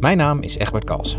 Mijn 0.00 0.16
naam 0.16 0.42
is 0.42 0.56
Egbert 0.56 0.84
Kalsen. 0.84 1.18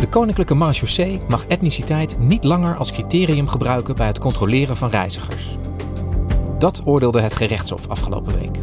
De 0.00 0.06
Koninklijke 0.10 0.54
Marechaussee 0.54 1.20
mag 1.28 1.46
etniciteit 1.46 2.18
niet 2.18 2.44
langer 2.44 2.76
als 2.76 2.92
criterium 2.92 3.48
gebruiken 3.48 3.96
bij 3.96 4.06
het 4.06 4.18
controleren 4.18 4.76
van 4.76 4.90
reizigers. 4.90 5.58
Dat 6.58 6.82
oordeelde 6.84 7.20
het 7.20 7.34
gerechtshof 7.34 7.88
afgelopen 7.88 8.38
week. 8.38 8.58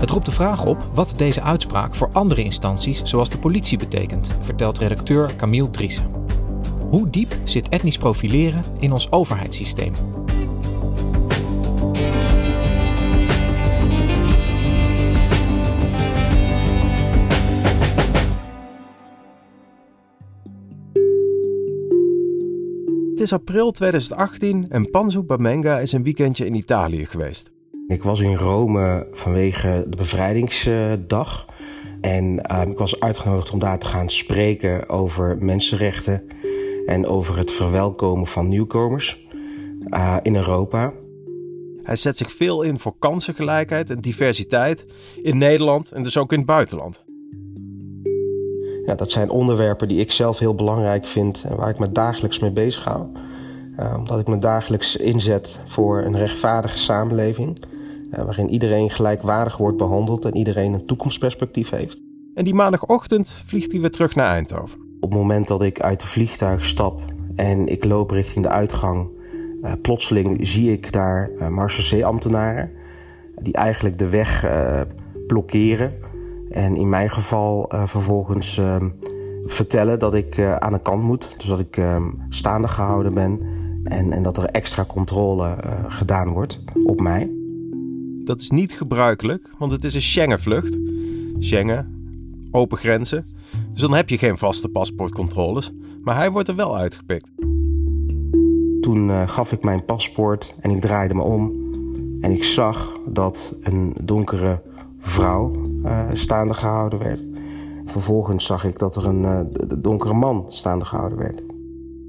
Het 0.00 0.10
roept 0.10 0.26
de 0.26 0.32
vraag 0.32 0.64
op 0.66 0.78
wat 0.94 1.14
deze 1.16 1.42
uitspraak 1.42 1.94
voor 1.94 2.10
andere 2.12 2.42
instanties, 2.42 3.02
zoals 3.04 3.30
de 3.30 3.38
politie, 3.38 3.78
betekent, 3.78 4.38
vertelt 4.40 4.78
redacteur 4.78 5.36
Camille 5.36 5.70
Driessen. 5.70 6.20
Hoe 6.90 7.10
diep 7.10 7.36
zit 7.44 7.68
etnisch 7.68 7.98
profileren 7.98 8.62
in 8.78 8.92
ons 8.92 9.12
overheidssysteem? 9.12 9.92
Het 23.10 23.20
is 23.20 23.32
april 23.32 23.70
2018 23.70 24.68
en 24.68 24.90
Panzo 24.90 25.22
Bamenga 25.22 25.78
is 25.78 25.92
een 25.92 26.02
weekendje 26.02 26.46
in 26.46 26.54
Italië 26.54 27.06
geweest. 27.06 27.50
Ik 27.88 28.02
was 28.02 28.20
in 28.20 28.34
Rome 28.34 29.08
vanwege 29.12 29.84
de 29.88 29.96
bevrijdingsdag. 29.96 31.46
En 32.00 32.46
uh, 32.52 32.62
ik 32.70 32.78
was 32.78 33.00
uitgenodigd 33.00 33.50
om 33.50 33.58
daar 33.58 33.78
te 33.78 33.86
gaan 33.86 34.10
spreken 34.10 34.88
over 34.88 35.36
mensenrechten 35.40 36.22
en 36.90 37.06
over 37.06 37.36
het 37.36 37.50
verwelkomen 37.50 38.26
van 38.26 38.48
nieuwkomers 38.48 39.26
uh, 39.86 40.16
in 40.22 40.36
Europa. 40.36 40.92
Hij 41.82 41.96
zet 41.96 42.16
zich 42.16 42.32
veel 42.32 42.62
in 42.62 42.78
voor 42.78 42.94
kansengelijkheid 42.98 43.90
en 43.90 44.00
diversiteit 44.00 44.86
in 45.22 45.38
Nederland 45.38 45.92
en 45.92 46.02
dus 46.02 46.18
ook 46.18 46.32
in 46.32 46.38
het 46.38 46.46
buitenland. 46.46 47.04
Ja, 48.84 48.94
dat 48.94 49.10
zijn 49.10 49.30
onderwerpen 49.30 49.88
die 49.88 50.00
ik 50.00 50.12
zelf 50.12 50.38
heel 50.38 50.54
belangrijk 50.54 51.06
vind 51.06 51.44
en 51.48 51.56
waar 51.56 51.68
ik 51.68 51.78
me 51.78 51.92
dagelijks 51.92 52.38
mee 52.38 52.52
bezig 52.52 52.84
hou. 52.84 53.06
Uh, 53.78 53.94
omdat 53.98 54.18
ik 54.18 54.26
me 54.26 54.38
dagelijks 54.38 54.96
inzet 54.96 55.58
voor 55.66 56.02
een 56.02 56.16
rechtvaardige 56.16 56.78
samenleving. 56.78 57.64
Uh, 58.12 58.22
waarin 58.22 58.50
iedereen 58.50 58.90
gelijkwaardig 58.90 59.56
wordt 59.56 59.76
behandeld 59.76 60.24
en 60.24 60.36
iedereen 60.36 60.72
een 60.72 60.86
toekomstperspectief 60.86 61.70
heeft. 61.70 62.00
En 62.34 62.44
die 62.44 62.54
maandagochtend 62.54 63.30
vliegt 63.46 63.72
hij 63.72 63.80
weer 63.80 63.90
terug 63.90 64.14
naar 64.14 64.32
Eindhoven. 64.32 64.89
Op 65.00 65.10
het 65.10 65.18
moment 65.18 65.48
dat 65.48 65.62
ik 65.62 65.80
uit 65.80 66.00
het 66.00 66.10
vliegtuig 66.10 66.64
stap 66.64 67.00
en 67.34 67.66
ik 67.66 67.84
loop 67.84 68.10
richting 68.10 68.44
de 68.44 68.50
uitgang, 68.50 69.08
uh, 69.62 69.72
plotseling 69.82 70.46
zie 70.46 70.72
ik 70.72 70.92
daar 70.92 71.30
uh, 71.36 71.48
Marseillais-ambtenaren 71.48 72.70
die 73.40 73.52
eigenlijk 73.52 73.98
de 73.98 74.08
weg 74.08 74.44
uh, 74.44 74.80
blokkeren. 75.26 75.94
En 76.48 76.76
in 76.76 76.88
mijn 76.88 77.10
geval 77.10 77.72
vervolgens 77.84 78.58
ehm, 78.58 78.88
vertellen 79.44 79.98
dat 79.98 80.14
ik 80.14 80.40
aan 80.40 80.72
de 80.72 80.80
kant 80.80 81.02
moet. 81.02 81.34
Dus 81.36 81.46
dat 81.46 81.60
ik 81.60 81.76
ehm, 81.76 82.10
staande 82.28 82.68
gehouden 82.68 83.14
ben 83.14 83.40
en, 83.84 84.12
en 84.12 84.22
dat 84.22 84.36
er 84.36 84.44
extra 84.44 84.84
controle 84.84 85.56
gedaan 85.88 86.28
wordt 86.28 86.60
op 86.84 87.00
mij. 87.00 87.30
Dat 88.24 88.40
is 88.40 88.50
niet 88.50 88.72
gebruikelijk, 88.72 89.50
want 89.58 89.72
het 89.72 89.84
is 89.84 89.94
een 89.94 90.02
Schengen-vlucht. 90.02 90.78
Schengen, 91.38 92.02
open 92.50 92.78
grenzen. 92.78 93.26
Dus 93.80 93.88
dan 93.88 93.98
heb 93.98 94.08
je 94.08 94.18
geen 94.18 94.38
vaste 94.38 94.68
paspoortcontroles. 94.68 95.72
Maar 96.02 96.16
hij 96.16 96.30
wordt 96.30 96.48
er 96.48 96.54
wel 96.54 96.76
uitgepikt. 96.76 97.30
Toen 98.80 99.08
uh, 99.08 99.28
gaf 99.28 99.52
ik 99.52 99.62
mijn 99.62 99.84
paspoort 99.84 100.54
en 100.58 100.70
ik 100.70 100.80
draaide 100.80 101.14
me 101.14 101.22
om. 101.22 101.52
En 102.20 102.32
ik 102.32 102.44
zag 102.44 102.98
dat 103.06 103.56
een 103.62 103.94
donkere 104.02 104.62
vrouw 104.98 105.52
uh, 105.84 106.08
staande 106.12 106.54
gehouden 106.54 106.98
werd. 106.98 107.26
Vervolgens 107.84 108.46
zag 108.46 108.64
ik 108.64 108.78
dat 108.78 108.96
er 108.96 109.06
een 109.06 109.22
uh, 109.22 109.40
donkere 109.78 110.14
man 110.14 110.44
staande 110.48 110.84
gehouden 110.84 111.18
werd. 111.18 111.42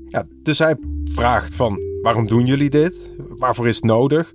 Ja, 0.07 0.25
dus 0.43 0.59
hij 0.59 0.75
vraagt 1.03 1.55
van 1.55 1.79
waarom 2.01 2.27
doen 2.27 2.45
jullie 2.45 2.69
dit? 2.69 3.15
Waarvoor 3.38 3.67
is 3.67 3.75
het 3.75 3.85
nodig? 3.85 4.33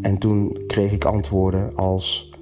En 0.00 0.18
toen 0.18 0.58
kreeg 0.66 0.92
ik 0.92 1.04
antwoorden 1.04 1.74
als: 1.74 2.32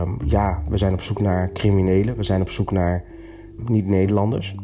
um, 0.00 0.18
ja, 0.24 0.64
we 0.68 0.76
zijn 0.76 0.92
op 0.92 1.00
zoek 1.00 1.20
naar 1.20 1.52
criminelen, 1.52 2.16
we 2.16 2.22
zijn 2.22 2.40
op 2.40 2.50
zoek 2.50 2.70
naar 2.70 3.14
niet-Nederlanders. 3.68 4.54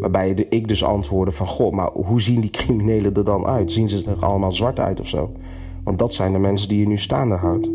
Waarbij 0.00 0.30
ik 0.30 0.68
dus 0.68 0.84
antwoordde 0.84 1.34
van, 1.34 1.46
goh, 1.46 1.72
maar 1.72 1.90
hoe 1.92 2.20
zien 2.20 2.40
die 2.40 2.50
criminelen 2.50 3.14
er 3.14 3.24
dan 3.24 3.46
uit? 3.46 3.72
Zien 3.72 3.88
ze 3.88 4.10
er 4.10 4.24
allemaal 4.24 4.52
zwart 4.52 4.78
uit 4.78 5.00
of 5.00 5.06
zo? 5.06 5.32
Want 5.84 5.98
dat 5.98 6.14
zijn 6.14 6.32
de 6.32 6.38
mensen 6.38 6.68
die 6.68 6.80
je 6.80 6.86
nu 6.86 6.98
staande 6.98 7.34
houdt. 7.34 7.70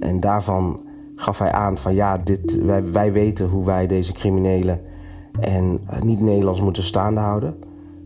En 0.00 0.20
daarvan 0.20 0.80
gaf 1.14 1.38
hij 1.38 1.52
aan 1.52 1.78
van, 1.78 1.94
ja, 1.94 2.18
dit, 2.18 2.62
wij, 2.92 3.12
weten 3.12 3.48
hoe 3.48 3.64
wij 3.64 3.86
deze 3.86 4.12
criminelen 4.12 4.80
en 5.40 5.78
uh, 5.90 6.00
niet-Nederlands 6.00 6.60
moeten 6.60 6.82
staande 6.82 7.20
houden. 7.20 7.56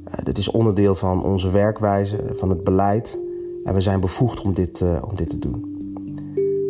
Uh, 0.09 0.15
dit 0.23 0.39
is 0.39 0.51
onderdeel 0.51 0.95
van 0.95 1.25
onze 1.25 1.51
werkwijze, 1.51 2.19
van 2.33 2.49
het 2.49 2.65
beleid. 2.65 3.19
En 3.65 3.75
we 3.75 3.81
zijn 3.81 4.01
bevoegd 4.01 4.43
om 4.43 4.55
dit, 4.55 4.81
uh, 4.81 5.03
om 5.09 5.17
dit 5.17 5.29
te 5.29 5.39
doen. 5.39 5.69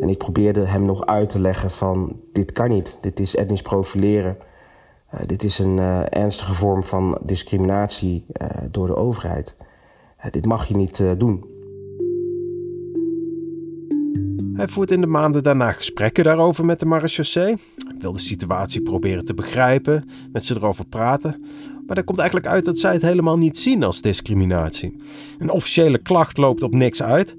En 0.00 0.08
ik 0.08 0.18
probeerde 0.18 0.66
hem 0.66 0.82
nog 0.82 1.06
uit 1.06 1.28
te 1.28 1.38
leggen 1.38 1.70
van 1.70 2.16
dit 2.32 2.52
kan 2.52 2.68
niet. 2.68 2.98
Dit 3.00 3.20
is 3.20 3.36
etnisch 3.36 3.62
profileren. 3.62 4.36
Uh, 5.14 5.20
dit 5.26 5.42
is 5.42 5.58
een 5.58 5.76
uh, 5.76 6.00
ernstige 6.08 6.54
vorm 6.54 6.82
van 6.82 7.18
discriminatie 7.22 8.24
uh, 8.42 8.48
door 8.70 8.86
de 8.86 8.96
overheid. 8.96 9.56
dit 10.30 10.46
mag 10.46 10.66
je 10.66 10.76
niet 10.76 11.02
doen. 11.18 11.44
Hij 14.54 14.68
voert 14.68 14.90
in 14.90 15.00
de 15.00 15.06
maanden 15.06 15.42
daarna 15.42 15.72
gesprekken 15.72 16.24
daarover 16.24 16.64
met 16.64 16.78
de 16.78 16.86
marechaussee. 16.86 17.56
Wil 17.98 18.12
de 18.12 18.18
situatie 18.18 18.82
proberen 18.82 19.24
te 19.24 19.34
begrijpen, 19.34 20.08
met 20.32 20.44
ze 20.44 20.54
erover 20.54 20.86
praten. 20.86 21.44
Maar 21.86 21.94
daar 21.94 22.04
komt 22.04 22.18
eigenlijk 22.18 22.48
uit 22.48 22.64
dat 22.64 22.78
zij 22.78 22.92
het 22.92 23.02
helemaal 23.02 23.38
niet 23.38 23.58
zien 23.58 23.82
als 23.82 24.00
discriminatie. 24.00 24.96
Een 25.38 25.50
officiële 25.50 25.98
klacht 25.98 26.36
loopt 26.36 26.62
op 26.62 26.74
niks 26.74 27.02
uit. 27.02 27.34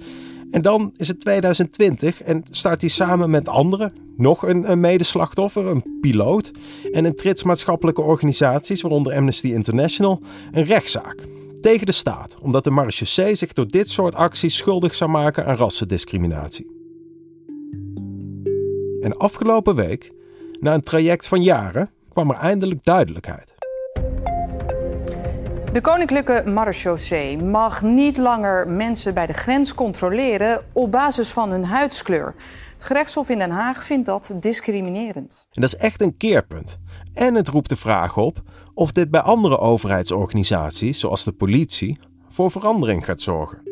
En 0.52 0.62
dan 0.62 0.94
is 0.96 1.08
het 1.08 1.20
2020 1.20 2.22
en 2.22 2.44
start 2.50 2.82
hij 2.82 2.90
samen 2.90 3.30
met 3.30 3.48
anderen, 3.48 3.94
nog 4.22 4.48
een, 4.48 4.80
medeslachtoffer, 4.80 5.68
een 5.68 6.00
piloot 6.02 6.52
en 6.92 7.06
een 7.06 7.16
trits 7.16 7.44
maatschappelijke 7.44 8.02
organisaties, 8.02 8.82
waaronder 8.82 9.14
Amnesty 9.14 9.48
International, 9.48 10.22
een 10.52 10.66
rechtszaak 10.66 11.26
tegen 11.62 11.86
de 11.86 11.92
staat, 11.92 12.38
omdat 12.42 12.64
de 12.64 12.72
marechaussee 12.72 13.36
zich 13.36 13.54
door 13.54 13.68
dit 13.68 13.90
soort 13.90 14.16
acties 14.16 14.58
schuldig 14.58 14.96
zou 14.96 15.10
maken 15.10 15.46
aan 15.46 15.56
rassendiscriminatie. 15.56 16.80
En 19.02 19.18
afgelopen 19.18 19.76
week, 19.76 20.12
na 20.60 20.74
een 20.74 20.82
traject 20.82 21.28
van 21.28 21.44
jaren, 21.44 21.90
kwam 22.10 22.30
er 22.30 22.36
eindelijk 22.36 22.84
duidelijkheid. 22.84 23.51
De 25.72 25.82
Koninklijke 25.82 26.44
Marechaussee 26.46 27.38
mag 27.38 27.82
niet 27.82 28.18
langer 28.18 28.70
mensen 28.70 29.14
bij 29.14 29.28
de 29.28 29.34
grens 29.34 29.74
controleren 29.74 30.66
op 30.74 30.92
basis 30.92 31.30
van 31.30 31.52
hun 31.52 31.66
huidskleur. 31.66 32.36
Het 32.74 32.84
gerechtshof 32.84 33.30
in 33.30 33.40
Den 33.40 33.52
Haag 33.52 33.84
vindt 33.84 34.06
dat 34.06 34.34
discriminerend. 34.40 35.48
En 35.52 35.62
dat 35.62 35.74
is 35.74 35.80
echt 35.80 36.02
een 36.02 36.18
keerpunt. 36.18 36.80
En 37.14 37.36
het 37.36 37.48
roept 37.48 37.70
de 37.70 37.76
vraag 37.76 38.18
op 38.18 38.42
of 38.74 38.92
dit 38.92 39.12
bij 39.12 39.22
andere 39.22 39.58
overheidsorganisaties, 39.60 41.00
zoals 41.00 41.24
de 41.24 41.32
politie, 41.32 42.00
voor 42.30 42.52
verandering 42.52 43.06
gaat 43.06 43.22
zorgen. 43.22 43.71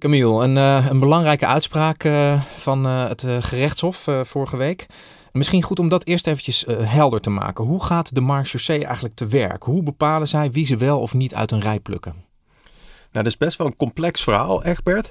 Camille, 0.00 0.42
een, 0.42 0.56
uh, 0.56 0.86
een 0.88 0.98
belangrijke 0.98 1.46
uitspraak 1.46 2.04
uh, 2.04 2.42
van 2.56 2.86
uh, 2.86 3.08
het 3.08 3.24
gerechtshof 3.40 4.08
vorige 4.22 4.56
week. 4.56 4.86
Misschien 5.32 5.62
goed 5.62 5.78
om 5.78 5.88
dat 5.88 6.06
eerst 6.06 6.26
eventjes 6.26 6.64
helder 6.82 7.20
te 7.20 7.30
maken. 7.30 7.64
Hoe 7.64 7.84
gaat 7.84 8.14
de 8.14 8.20
marechaussee 8.20 8.84
eigenlijk 8.84 9.14
te 9.14 9.26
werk? 9.26 9.62
Hoe 9.62 9.82
bepalen 9.82 10.28
zij 10.28 10.50
wie 10.50 10.66
ze 10.66 10.76
wel 10.76 11.00
of 11.00 11.14
niet 11.14 11.34
uit 11.34 11.52
een 11.52 11.60
rij 11.60 11.80
plukken? 11.80 12.14
Nou, 13.12 13.24
dat 13.24 13.26
is 13.26 13.36
best 13.36 13.58
wel 13.58 13.66
een 13.66 13.76
complex 13.76 14.22
verhaal, 14.22 14.64
Egbert. 14.64 15.10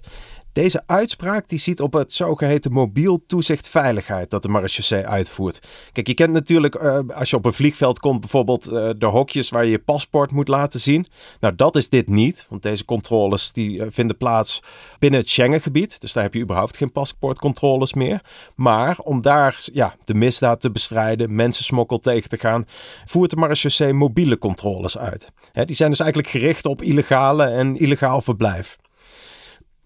Deze 0.60 0.84
uitspraak 0.86 1.48
die 1.48 1.60
ziet 1.60 1.82
op 1.82 1.94
het 1.94 2.14
zogeheten 2.14 2.72
mobiel 2.72 3.24
toezicht 3.28 3.70
veiligheid 3.70 4.30
dat 4.30 4.42
de 4.42 4.50
marechaussee 4.50 5.08
uitvoert. 5.08 5.68
Kijk, 5.92 6.08
je 6.08 6.14
kent 6.14 6.34
natuurlijk 6.34 6.76
uh, 6.76 7.00
als 7.14 7.30
je 7.30 7.36
op 7.36 7.46
een 7.46 7.54
vliegveld 7.54 8.00
komt 8.00 8.20
bijvoorbeeld 8.20 8.72
uh, 8.72 8.90
de 8.98 9.06
hokjes 9.06 9.50
waar 9.50 9.66
je 9.66 9.72
je 9.72 9.80
paspoort 9.80 10.32
moet 10.32 10.48
laten 10.48 10.80
zien. 10.80 11.08
Nou, 11.40 11.56
dat 11.56 11.76
is 11.76 11.90
dit 11.90 12.10
niet, 12.10 12.46
want 12.50 12.64
deze 12.64 12.86
controles 12.86 13.52
die 13.52 13.78
uh, 13.78 13.86
vinden 13.90 14.18
plaats 14.18 14.62
binnen 15.00 15.20
het 15.20 15.30
Schengengebied. 15.30 16.02
Dus 16.02 16.14
daar 16.14 16.24
heb 16.24 16.34
je 16.34 16.42
überhaupt 16.42 16.78
geen 16.78 16.92
paspoortcontroles 16.92 17.94
meer. 17.94 18.22
Maar 18.56 18.98
om 18.98 19.22
daar 19.22 19.68
ja, 19.74 19.96
de 20.04 20.14
misdaad 20.14 20.62
te 20.62 20.72
bestrijden, 20.72 21.36
mensensmokkel 21.36 22.00
tegen 22.00 22.30
te 22.30 22.38
gaan, 22.38 22.66
voert 23.06 23.30
de 23.30 23.36
marechaussee 23.36 23.94
mobiele 23.94 24.38
controles 24.38 24.98
uit. 24.98 25.32
Hè, 25.52 25.66
die 25.66 25.76
zijn 25.76 25.90
dus 25.90 26.00
eigenlijk 26.00 26.32
gericht 26.32 26.66
op 26.66 26.82
illegale 26.82 27.44
en 27.44 27.78
illegaal 27.78 28.22
verblijf. 28.22 28.78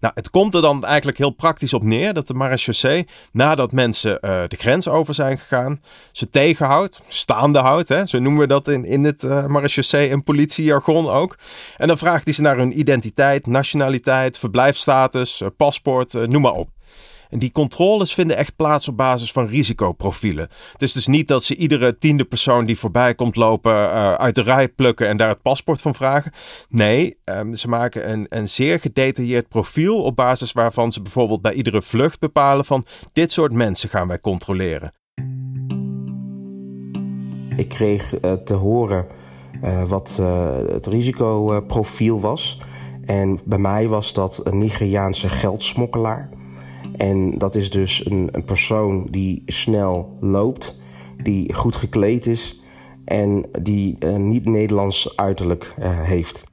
Nou, 0.04 0.16
het 0.16 0.30
komt 0.30 0.54
er 0.54 0.60
dan 0.60 0.84
eigenlijk 0.84 1.18
heel 1.18 1.30
praktisch 1.30 1.72
op 1.72 1.82
neer 1.82 2.14
dat 2.14 2.26
de 2.26 2.34
marechaussee, 2.34 3.06
nadat 3.32 3.72
mensen 3.72 4.18
uh, 4.20 4.42
de 4.48 4.56
grens 4.56 4.88
over 4.88 5.14
zijn 5.14 5.38
gegaan, 5.38 5.80
ze 6.12 6.30
tegenhoudt, 6.30 7.00
staande 7.08 7.58
houdt. 7.58 7.88
Hè? 7.88 8.06
Zo 8.06 8.18
noemen 8.18 8.40
we 8.40 8.46
dat 8.46 8.68
in, 8.68 8.84
in 8.84 9.04
het 9.04 9.22
uh, 9.22 9.46
marechaussee 9.46 10.10
en 10.10 10.24
politiejargon 10.24 11.08
ook. 11.08 11.38
En 11.76 11.86
dan 11.86 11.98
vraagt 11.98 12.24
hij 12.24 12.32
ze 12.32 12.42
naar 12.42 12.56
hun 12.56 12.78
identiteit, 12.78 13.46
nationaliteit, 13.46 14.38
verblijfsstatus, 14.38 15.40
uh, 15.40 15.48
paspoort, 15.56 16.12
noem 16.12 16.42
maar 16.42 16.52
op. 16.52 16.68
En 17.30 17.38
die 17.38 17.52
controles 17.52 18.14
vinden 18.14 18.36
echt 18.36 18.56
plaats 18.56 18.88
op 18.88 18.96
basis 18.96 19.32
van 19.32 19.46
risicoprofielen. 19.46 20.48
Het 20.72 20.82
is 20.82 20.92
dus 20.92 21.06
niet 21.06 21.28
dat 21.28 21.44
ze 21.44 21.56
iedere 21.56 21.98
tiende 21.98 22.24
persoon 22.24 22.64
die 22.64 22.78
voorbij 22.78 23.14
komt 23.14 23.36
lopen 23.36 23.72
uh, 23.72 24.14
uit 24.14 24.34
de 24.34 24.42
rij 24.42 24.68
plukken 24.68 25.08
en 25.08 25.16
daar 25.16 25.28
het 25.28 25.42
paspoort 25.42 25.80
van 25.80 25.94
vragen. 25.94 26.32
Nee, 26.68 27.18
um, 27.24 27.54
ze 27.54 27.68
maken 27.68 28.10
een, 28.10 28.26
een 28.28 28.48
zeer 28.48 28.80
gedetailleerd 28.80 29.48
profiel 29.48 30.02
op 30.02 30.16
basis 30.16 30.52
waarvan 30.52 30.92
ze 30.92 31.02
bijvoorbeeld 31.02 31.42
bij 31.42 31.52
iedere 31.52 31.82
vlucht 31.82 32.20
bepalen 32.20 32.64
van 32.64 32.86
dit 33.12 33.32
soort 33.32 33.52
mensen 33.52 33.88
gaan 33.88 34.08
wij 34.08 34.20
controleren. 34.20 34.92
Ik 37.56 37.68
kreeg 37.68 38.20
uh, 38.20 38.32
te 38.32 38.54
horen 38.54 39.06
uh, 39.62 39.82
wat 39.82 40.22
het 40.72 40.86
risicoprofiel 40.86 42.20
was. 42.20 42.60
En 43.04 43.38
bij 43.44 43.58
mij 43.58 43.88
was 43.88 44.12
dat 44.12 44.40
een 44.44 44.58
Nigeriaanse 44.58 45.28
geldsmokkelaar. 45.28 46.28
En 46.96 47.38
dat 47.38 47.54
is 47.54 47.70
dus 47.70 48.06
een, 48.06 48.28
een 48.32 48.44
persoon 48.44 49.06
die 49.10 49.42
snel 49.46 50.16
loopt, 50.20 50.78
die 51.22 51.54
goed 51.54 51.76
gekleed 51.76 52.26
is 52.26 52.60
en 53.04 53.48
die 53.62 53.96
uh, 53.98 54.16
niet 54.16 54.44
Nederlands 54.44 55.16
uiterlijk 55.16 55.74
uh, 55.78 56.02
heeft. 56.02 56.44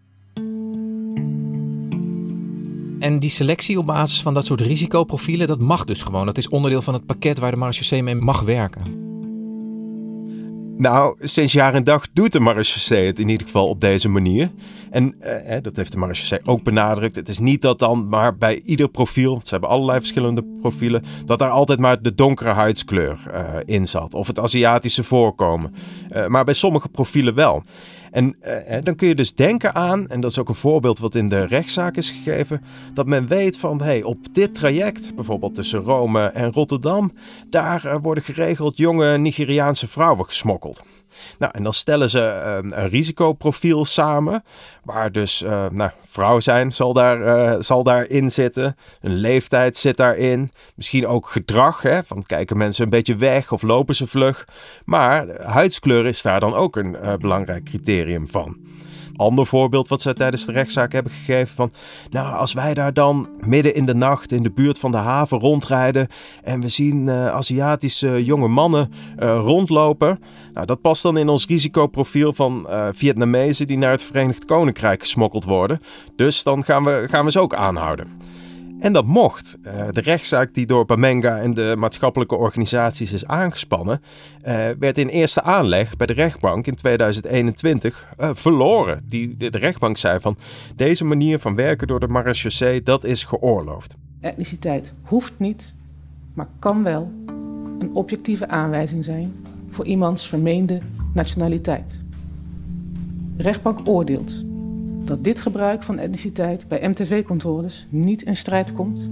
En 3.00 3.20
die 3.20 3.30
selectie 3.30 3.80
op 3.80 3.86
basis 3.86 4.22
van 4.22 4.34
dat 4.34 4.46
soort 4.46 4.62
risicoprofielen, 4.62 5.48
dat 5.48 5.60
mag 5.60 5.86
dus 5.86 6.02
gewoon. 6.02 6.26
Dat 6.26 6.38
is 6.38 6.50
onderdeel 6.50 6.82
van 6.82 6.94
het 6.94 7.06
pakket 7.06 7.40
waar 7.40 7.52
de 7.52 7.58
marechaussee 7.58 8.04
mee 8.04 8.16
mag 8.16 8.42
werken. 8.42 9.11
Nou, 10.81 11.16
sinds 11.19 11.54
jaar 11.54 11.74
en 11.74 11.83
dag 11.83 12.06
doet 12.13 12.31
de 12.31 12.39
marechaussee 12.39 13.06
het 13.06 13.19
in 13.19 13.30
ieder 13.30 13.45
geval 13.45 13.68
op 13.68 13.81
deze 13.81 14.10
manier. 14.10 14.51
En 14.89 15.16
eh, 15.19 15.57
dat 15.62 15.75
heeft 15.75 15.92
de 15.92 15.98
marechaussee 15.98 16.39
ook 16.45 16.63
benadrukt. 16.63 17.16
Het 17.16 17.30
is 17.30 17.39
niet 17.39 17.62
dat 17.62 17.80
dan 17.80 18.07
maar 18.07 18.38
bij 18.38 18.62
ieder 18.66 18.89
profiel, 18.89 19.42
ze 19.44 19.50
hebben 19.50 19.69
allerlei 19.69 20.00
verschillende 20.00 20.44
profielen, 20.62 21.04
dat 21.25 21.39
daar 21.39 21.50
altijd 21.50 21.80
maar 21.80 22.01
de 22.01 22.16
donkere 22.16 22.50
huidskleur 22.50 23.19
uh, 23.33 23.44
in 23.66 23.88
zat. 23.88 24.13
Of 24.13 24.28
het 24.28 24.39
Aziatische 24.39 25.04
voorkomen. 25.04 25.74
Uh, 26.12 26.28
maar 26.28 26.45
bij 26.45 26.54
sommige 26.54 26.89
profielen 26.89 27.36
wel. 27.36 27.63
En 28.12 28.36
uh, 28.48 28.78
dan 28.84 28.96
kun 28.96 29.08
je 29.08 29.16
dus 29.16 29.36
denken 29.36 29.75
aan, 29.75 30.10
en 30.10 30.22
dat 30.22 30.31
is 30.31 30.40
ook 30.40 30.50
een 30.50 30.56
voorbeeld 30.56 31.00
wat 31.00 31.16
in 31.16 31.30
de 31.30 31.46
rechtszaak 31.46 31.98
is 31.98 32.12
gegeven, 32.12 32.63
dat 32.94 33.06
men 33.06 33.28
weet 33.28 33.58
van 33.58 33.81
hey, 33.81 34.04
op 34.04 34.18
dit 34.31 34.56
traject, 34.56 35.16
bijvoorbeeld 35.16 35.56
tussen 35.56 35.80
Rome 35.80 36.25
en 36.25 36.52
Rotterdam, 36.52 37.12
daar 37.50 37.86
uh, 37.86 37.96
worden 38.02 38.24
geregeld 38.24 38.78
jonge 38.78 39.18
Nigeriaanse 39.18 39.88
vrouwen 39.88 40.25
gesmokkeld. 40.25 40.84
Nou, 41.40 41.52
en 41.56 41.63
dan 41.63 41.74
stellen 41.74 42.10
ze 42.10 42.19
uh, 42.19 42.72
een 42.80 42.90
risicoprofiel 42.90 43.86
samen, 43.86 44.44
waar 44.84 45.12
dus, 45.12 45.42
uh, 45.42 45.66
nou, 45.72 45.92
vrouw 46.08 46.40
zijn 46.40 46.72
zal, 46.72 46.94
daar, 46.94 47.19
uh, 47.19 47.56
zal 47.60 47.84
daarin 47.84 48.31
zitten, 48.31 48.75
een 49.02 49.16
leeftijd 49.16 49.78
zit 49.78 49.98
daarin, 49.98 50.52
misschien 50.75 51.08
ook 51.08 51.28
gedrag, 51.28 51.81
hè, 51.81 52.04
van 52.04 52.24
kijken 52.24 52.58
mensen 52.58 52.84
een 52.84 52.90
beetje 52.90 53.16
weg 53.16 53.52
of 53.52 53.62
lopen 53.62 53.96
ze 53.96 54.08
vlug. 54.08 54.48
Maar 54.86 55.42
huidskleur 55.42 56.06
is 56.06 56.22
daar 56.22 56.40
dan 56.40 56.54
ook 56.54 56.75
een 56.75 56.98
belangrijk 57.19 57.63
criterium 57.63 58.28
van 58.28 58.58
ander 59.22 59.46
voorbeeld 59.46 59.88
wat 59.88 60.02
ze 60.02 60.14
tijdens 60.14 60.46
de 60.46 60.52
rechtszaak 60.52 60.92
hebben 60.92 61.12
gegeven 61.12 61.56
van, 61.56 61.72
nou, 62.10 62.36
als 62.36 62.54
wij 62.54 62.74
daar 62.74 62.94
dan 62.94 63.30
midden 63.46 63.76
in 63.76 63.86
de 63.86 63.96
nacht 63.96 64.32
in 64.32 64.44
de 64.44 64.52
buurt 64.52 64.80
van 64.80 64.92
de 64.92 64.98
haven 64.98 65.40
rondrijden 65.40 66.08
en 66.44 66.62
we 66.62 66.68
zien 66.68 67.08
uh, 67.08 67.28
Aziatische 67.28 68.26
jonge 68.26 68.48
mannen 68.48 68.92
uh, 69.20 69.42
rondlopen, 69.44 70.20
nou, 70.54 70.66
dat 70.66 70.82
past 70.82 71.04
dan 71.04 71.18
in 71.18 71.30
ons 71.30 71.46
risicoprofiel 71.46 72.34
van 72.34 72.68
uh, 72.70 72.88
Vietnamezen 72.92 73.68
die 73.68 73.78
naar 73.78 73.92
het 73.92 74.04
Verenigd 74.04 74.46
Koninkrijk 74.46 75.00
gesmokkeld 75.02 75.44
worden. 75.44 75.80
Dus 76.16 76.44
dan 76.44 76.64
gaan 76.64 76.84
we, 76.84 77.06
gaan 77.10 77.26
we 77.26 77.32
ze 77.32 77.40
ook 77.40 77.56
aanhouden. 77.56 78.08
En 78.81 78.94
dat 78.94 79.06
mocht. 79.06 79.57
Uh, 79.63 79.88
de 79.92 80.01
rechtszaak 80.01 80.54
die 80.54 80.66
door 80.66 80.86
Bamenga 80.86 81.38
en 81.38 81.54
de 81.54 81.75
maatschappelijke 81.78 82.36
organisaties 82.36 83.13
is 83.13 83.28
aangespannen, 83.28 84.01
uh, 84.48 84.69
werd 84.80 84.98
in 84.98 85.07
eerste 85.07 85.42
aanleg 85.42 85.98
bij 85.98 86.07
de 86.07 86.13
rechtbank 86.13 86.68
in 86.68 86.75
2021 86.75 88.07
uh, 88.19 88.30
verloren. 88.33 89.04
Die, 89.10 89.38
de, 89.38 89.50
de, 89.50 89.57
rechtbank 89.57 89.98
zei 89.98 90.19
van 90.19 90.38
deze 90.75 91.06
manier 91.06 91.39
van 91.39 91.56
werken 91.56 91.88
door 91.88 92.00
de 92.00 92.07
marechaussee, 92.07 92.83
dat 92.83 93.04
is 93.04 93.24
geoorloofd. 93.24 93.95
Etniciteit 94.22 94.94
hoeft 95.04 95.34
niet, 95.38 95.74
maar 96.34 96.48
kan 96.60 96.84
wel 96.84 97.12
een 97.80 97.89
objectieve 97.94 98.48
aanwijzing 98.48 99.06
zijn 99.06 99.34
voor 99.69 99.86
iemands 99.86 100.27
vermeende 100.27 100.80
nationaliteit. 101.13 102.01
De 103.36 103.44
rechtbank 103.44 103.80
oordeelt 103.88 104.44
dat 105.03 105.24
dit 105.24 105.39
gebruik 105.39 105.83
van 105.83 106.00
etniciteit 106.00 106.68
bij 106.68 106.88
MTV-controles 106.89 107.88
niet 107.89 108.21
in 108.21 108.36
strijd 108.36 108.74
komt 108.74 109.09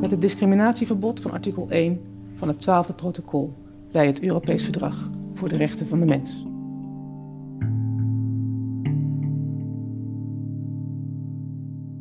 met 0.00 0.10
het 0.10 0.20
discriminatieverbod 0.20 1.20
van 1.20 1.30
artikel 1.30 1.70
1 1.70 2.00
van 2.34 2.48
het 2.48 2.66
12e 2.68 2.94
protocol 2.94 3.54
bij 3.92 4.06
het 4.06 4.22
Europees 4.22 4.62
Verdrag 4.62 5.10
voor 5.34 5.48
de 5.48 5.56
Rechten 5.56 5.86
van 5.86 6.00
de 6.00 6.06
Mens. 6.06 6.44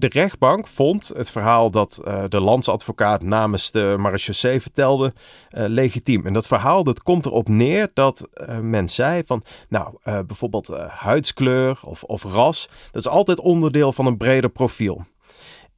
De 0.01 0.09
rechtbank 0.09 0.67
vond 0.67 1.11
het 1.15 1.31
verhaal 1.31 1.71
dat 1.71 2.01
uh, 2.05 2.23
de 2.27 2.39
landsadvocaat 2.39 3.23
namens 3.23 3.71
de 3.71 3.95
marechaussee 3.99 4.61
vertelde 4.61 5.13
uh, 5.51 5.63
legitiem. 5.67 6.25
En 6.25 6.33
dat 6.33 6.47
verhaal 6.47 6.83
dat 6.83 7.03
komt 7.03 7.25
erop 7.25 7.47
neer 7.49 7.91
dat 7.93 8.27
uh, 8.33 8.59
men 8.59 8.89
zei 8.89 9.23
van, 9.25 9.43
nou, 9.69 9.95
bijvoorbeeld 10.03 10.67
huidskleur 10.89 11.79
of, 11.83 12.03
of 12.03 12.23
ras, 12.23 12.69
dat 12.91 13.01
is 13.01 13.07
altijd 13.07 13.39
onderdeel 13.39 13.93
van 13.93 14.05
een 14.05 14.17
breder 14.17 14.49
profiel. 14.49 15.05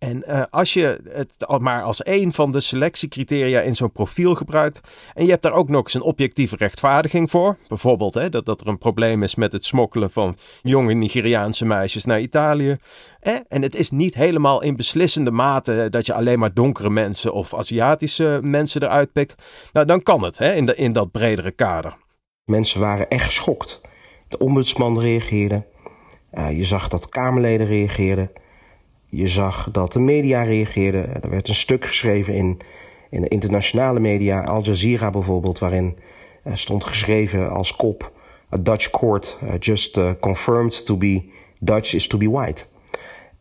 En 0.04 0.24
uh, 0.28 0.42
als 0.50 0.74
je 0.74 1.02
het 1.10 1.60
maar 1.60 1.84
als 1.84 2.06
een 2.06 2.34
van 2.34 2.52
de 2.52 2.60
selectiecriteria 2.60 3.62
in 3.62 3.76
zo'n 3.76 3.92
profiel 3.92 4.36
gebruikt. 4.36 4.82
en 5.14 5.24
je 5.24 5.30
hebt 5.30 5.44
daar 5.44 5.54
ook 5.54 5.70
nog 5.70 5.84
eens 5.84 5.94
een 5.94 6.02
objectieve 6.02 6.56
rechtvaardiging 6.56 7.30
voor. 7.30 7.58
bijvoorbeeld 7.68 8.14
hè, 8.14 8.30
dat, 8.30 8.46
dat 8.46 8.62
er 8.62 8.68
een 8.68 8.78
probleem 8.78 9.24
is 9.24 9.36
met 9.36 9.52
het 9.52 9.66
smokkelen 9.66 10.12
van 10.12 10.36
jonge 10.62 10.94
Nigeriaanse 10.94 11.66
meisjes 11.66 12.06
naar 12.06 12.20
Italië. 12.20 12.78
En 13.48 13.62
het 13.62 13.76
is 13.76 13.92
niet 13.92 14.16
helemaal 14.16 14.62
in 14.62 14.76
beslissende 14.76 15.32
mate 15.32 15.88
dat 15.90 16.06
je 16.06 16.14
alleen 16.14 16.40
maar 16.40 16.54
donkere 16.54 16.90
mensen 16.90 17.34
of 17.34 17.54
Aziatische 17.54 18.40
mensen 18.42 18.84
eruit 18.84 19.12
pikt. 19.12 19.36
Nou, 19.74 19.86
dan 19.86 20.04
kan 20.04 20.24
het 20.24 20.38
hè, 20.38 20.54
in, 20.54 20.78
in 20.78 20.94
dat 20.94 21.12
bredere 21.12 21.52
kader. 21.52 21.98
Mensen 22.46 22.80
waren 22.80 23.10
echt 23.10 23.26
geschokt. 23.26 23.82
De 24.28 24.38
ombudsman 24.38 25.00
reageerde. 25.00 25.66
Uh, 26.34 26.58
je 26.58 26.66
zag 26.66 26.88
dat 26.88 27.10
Kamerleden 27.10 27.68
reageerden. 27.68 28.32
Je 29.16 29.28
zag 29.28 29.72
dat 29.72 29.94
de 29.94 30.00
media 30.00 30.44
reageerden. 30.44 31.22
Er 31.22 31.30
werd 31.30 31.48
een 31.48 31.56
stuk 31.56 31.86
geschreven 31.86 32.34
in, 32.34 32.58
in 33.10 33.22
de 33.22 33.28
internationale 33.28 34.00
media, 34.00 34.44
Al 34.44 34.62
Jazeera 34.62 35.10
bijvoorbeeld, 35.10 35.60
waarin 35.60 35.98
stond 36.54 36.84
geschreven 36.84 37.50
als 37.50 37.76
kop: 37.76 38.12
A 38.54 38.58
Dutch 38.58 38.90
court 38.90 39.38
uh, 39.44 39.54
just 39.60 39.98
uh, 39.98 40.12
confirmed 40.20 40.86
to 40.86 40.98
be 40.98 41.32
Dutch 41.60 41.94
is 41.94 42.08
to 42.08 42.18
be 42.18 42.30
white. 42.30 42.66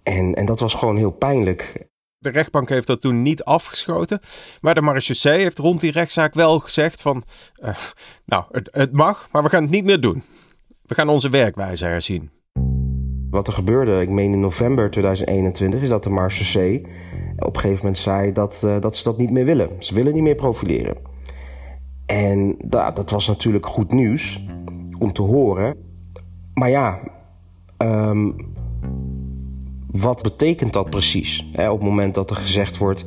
En, 0.02 0.34
en 0.34 0.46
dat 0.46 0.60
was 0.60 0.74
gewoon 0.74 0.96
heel 0.96 1.10
pijnlijk. 1.10 1.86
De 2.18 2.30
rechtbank 2.30 2.68
heeft 2.68 2.86
dat 2.86 3.00
toen 3.00 3.22
niet 3.22 3.44
afgeschoten. 3.44 4.20
Maar 4.60 4.74
de 4.74 4.80
marechaussee 4.80 5.42
heeft 5.42 5.58
rond 5.58 5.80
die 5.80 5.90
rechtszaak 5.90 6.34
wel 6.34 6.58
gezegd 6.58 7.02
van... 7.02 7.24
nou, 8.24 8.44
het, 8.50 8.68
het 8.72 8.92
mag, 8.92 9.28
maar 9.30 9.42
we 9.42 9.48
gaan 9.48 9.62
het 9.62 9.70
niet 9.72 9.84
meer 9.84 10.00
doen. 10.00 10.22
We 10.82 10.94
gaan 10.94 11.08
onze 11.08 11.28
werkwijze 11.28 11.84
herzien. 11.84 12.30
Wat 13.32 13.46
er 13.46 13.52
gebeurde, 13.52 14.00
ik 14.00 14.08
meen 14.08 14.32
in 14.32 14.40
november 14.40 14.90
2021, 14.90 15.82
is 15.82 15.88
dat 15.88 16.02
de 16.02 16.10
Marseillais 16.10 16.80
op 17.38 17.54
een 17.54 17.60
gegeven 17.60 17.84
moment 17.84 17.98
zei 17.98 18.32
dat, 18.32 18.62
uh, 18.64 18.80
dat 18.80 18.96
ze 18.96 19.04
dat 19.04 19.18
niet 19.18 19.30
meer 19.30 19.44
willen. 19.44 19.70
Ze 19.78 19.94
willen 19.94 20.12
niet 20.12 20.22
meer 20.22 20.34
profileren. 20.34 20.96
En 22.06 22.54
dat, 22.64 22.96
dat 22.96 23.10
was 23.10 23.26
natuurlijk 23.26 23.66
goed 23.66 23.92
nieuws 23.92 24.46
om 24.98 25.12
te 25.12 25.22
horen. 25.22 25.76
Maar 26.54 26.70
ja, 26.70 27.00
um, 27.78 28.36
wat 29.90 30.22
betekent 30.22 30.72
dat 30.72 30.90
precies? 30.90 31.50
Op 31.52 31.56
het 31.56 31.82
moment 31.82 32.14
dat 32.14 32.30
er 32.30 32.36
gezegd 32.36 32.78
wordt: 32.78 33.06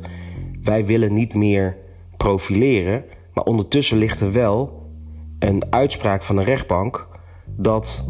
wij 0.62 0.86
willen 0.86 1.12
niet 1.12 1.34
meer 1.34 1.76
profileren, 2.16 3.04
maar 3.32 3.44
ondertussen 3.44 3.96
ligt 3.98 4.20
er 4.20 4.32
wel 4.32 4.82
een 5.38 5.62
uitspraak 5.70 6.22
van 6.22 6.36
de 6.36 6.42
rechtbank 6.42 7.08
dat 7.46 8.04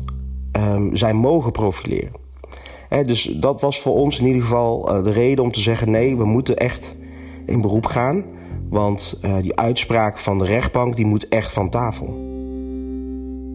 um, 0.56 0.96
zij 0.96 1.14
mogen 1.14 1.52
profileren. 1.52 2.12
Hè, 2.88 3.02
dus 3.02 3.22
dat 3.22 3.60
was 3.60 3.80
voor 3.80 3.94
ons 3.94 4.18
in 4.18 4.26
ieder 4.26 4.42
geval 4.42 4.96
uh, 4.96 5.04
de 5.04 5.12
reden 5.12 5.44
om 5.44 5.52
te 5.52 5.60
zeggen: 5.60 5.90
nee, 5.90 6.16
we 6.16 6.24
moeten 6.24 6.56
echt 6.56 6.96
in 7.46 7.60
beroep 7.60 7.86
gaan. 7.86 8.24
Want 8.70 9.18
uh, 9.24 9.36
die 9.40 9.56
uitspraak 9.56 10.18
van 10.18 10.38
de 10.38 10.44
rechtbank 10.44 10.96
die 10.96 11.06
moet 11.06 11.28
echt 11.28 11.52
van 11.52 11.70
tafel. 11.70 12.34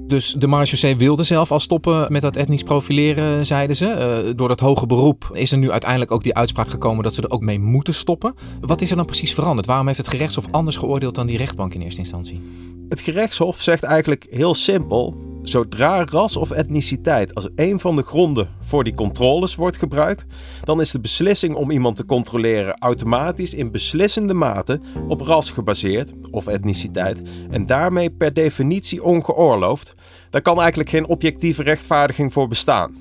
Dus 0.07 0.35
de 0.37 0.47
marechaussee 0.47 0.95
wilde 0.95 1.23
zelf 1.23 1.51
al 1.51 1.59
stoppen 1.59 2.11
met 2.11 2.21
dat 2.21 2.35
etnisch 2.35 2.63
profileren, 2.63 3.45
zeiden 3.45 3.75
ze. 3.75 4.23
Uh, 4.25 4.33
door 4.35 4.47
dat 4.47 4.59
hoge 4.59 4.85
beroep 4.85 5.29
is 5.33 5.51
er 5.51 5.57
nu 5.57 5.71
uiteindelijk 5.71 6.11
ook 6.11 6.23
die 6.23 6.35
uitspraak 6.35 6.69
gekomen 6.69 7.03
dat 7.03 7.13
ze 7.13 7.21
er 7.21 7.31
ook 7.31 7.41
mee 7.41 7.59
moeten 7.59 7.93
stoppen. 7.93 8.33
Wat 8.61 8.81
is 8.81 8.89
er 8.89 8.95
dan 8.95 9.05
precies 9.05 9.33
veranderd? 9.33 9.67
Waarom 9.67 9.85
heeft 9.85 9.97
het 9.97 10.07
gerechtshof 10.07 10.45
anders 10.51 10.77
geoordeeld 10.77 11.15
dan 11.15 11.27
die 11.27 11.37
rechtbank 11.37 11.73
in 11.73 11.81
eerste 11.81 11.99
instantie? 11.99 12.41
Het 12.89 13.01
gerechtshof 13.01 13.61
zegt 13.61 13.83
eigenlijk 13.83 14.27
heel 14.29 14.53
simpel: 14.53 15.15
zodra 15.43 16.05
ras 16.05 16.37
of 16.37 16.51
etniciteit 16.51 17.35
als 17.35 17.49
een 17.55 17.79
van 17.79 17.95
de 17.95 18.03
gronden 18.03 18.49
voor 18.61 18.83
die 18.83 18.93
controles 18.93 19.55
wordt 19.55 19.77
gebruikt, 19.77 20.25
dan 20.63 20.79
is 20.79 20.91
de 20.91 20.99
beslissing 20.99 21.55
om 21.55 21.71
iemand 21.71 21.95
te 21.95 22.05
controleren 22.05 22.77
automatisch 22.79 23.53
in 23.53 23.71
beslissende 23.71 24.33
mate 24.33 24.79
op 25.07 25.21
ras 25.21 25.51
gebaseerd 25.51 26.13
of 26.31 26.47
etniciteit 26.47 27.21
en 27.49 27.65
daarmee 27.65 28.09
per 28.09 28.33
definitie 28.33 29.03
ongeoorloofd. 29.03 29.93
Daar 30.29 30.41
kan 30.41 30.59
eigenlijk 30.59 30.89
geen 30.89 31.07
objectieve 31.07 31.63
rechtvaardiging 31.63 32.33
voor 32.33 32.47
bestaan. 32.47 32.95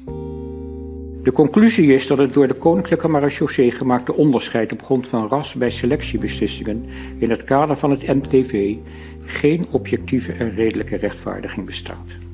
De 1.23 1.33
conclusie 1.33 1.95
is 1.95 2.07
dat 2.07 2.19
het 2.19 2.33
door 2.33 2.49
de 2.49 2.55
Koninklijke 2.55 3.09
Marechaussee 3.09 3.71
gemaakte 3.71 4.15
onderscheid 4.15 4.73
op 4.73 4.83
grond 4.83 5.09
van 5.09 5.29
ras 5.29 5.55
bij 5.55 5.71
selectiebeslissingen 5.71 6.85
in 7.19 7.31
het 7.31 7.45
kader 7.45 7.77
van 7.77 7.91
het 7.91 8.07
MTV 8.07 8.77
geen 9.25 9.67
objectieve 9.71 10.33
en 10.33 10.55
redelijke 10.55 10.97
rechtvaardiging 10.97 11.67
bestaat. 11.67 12.30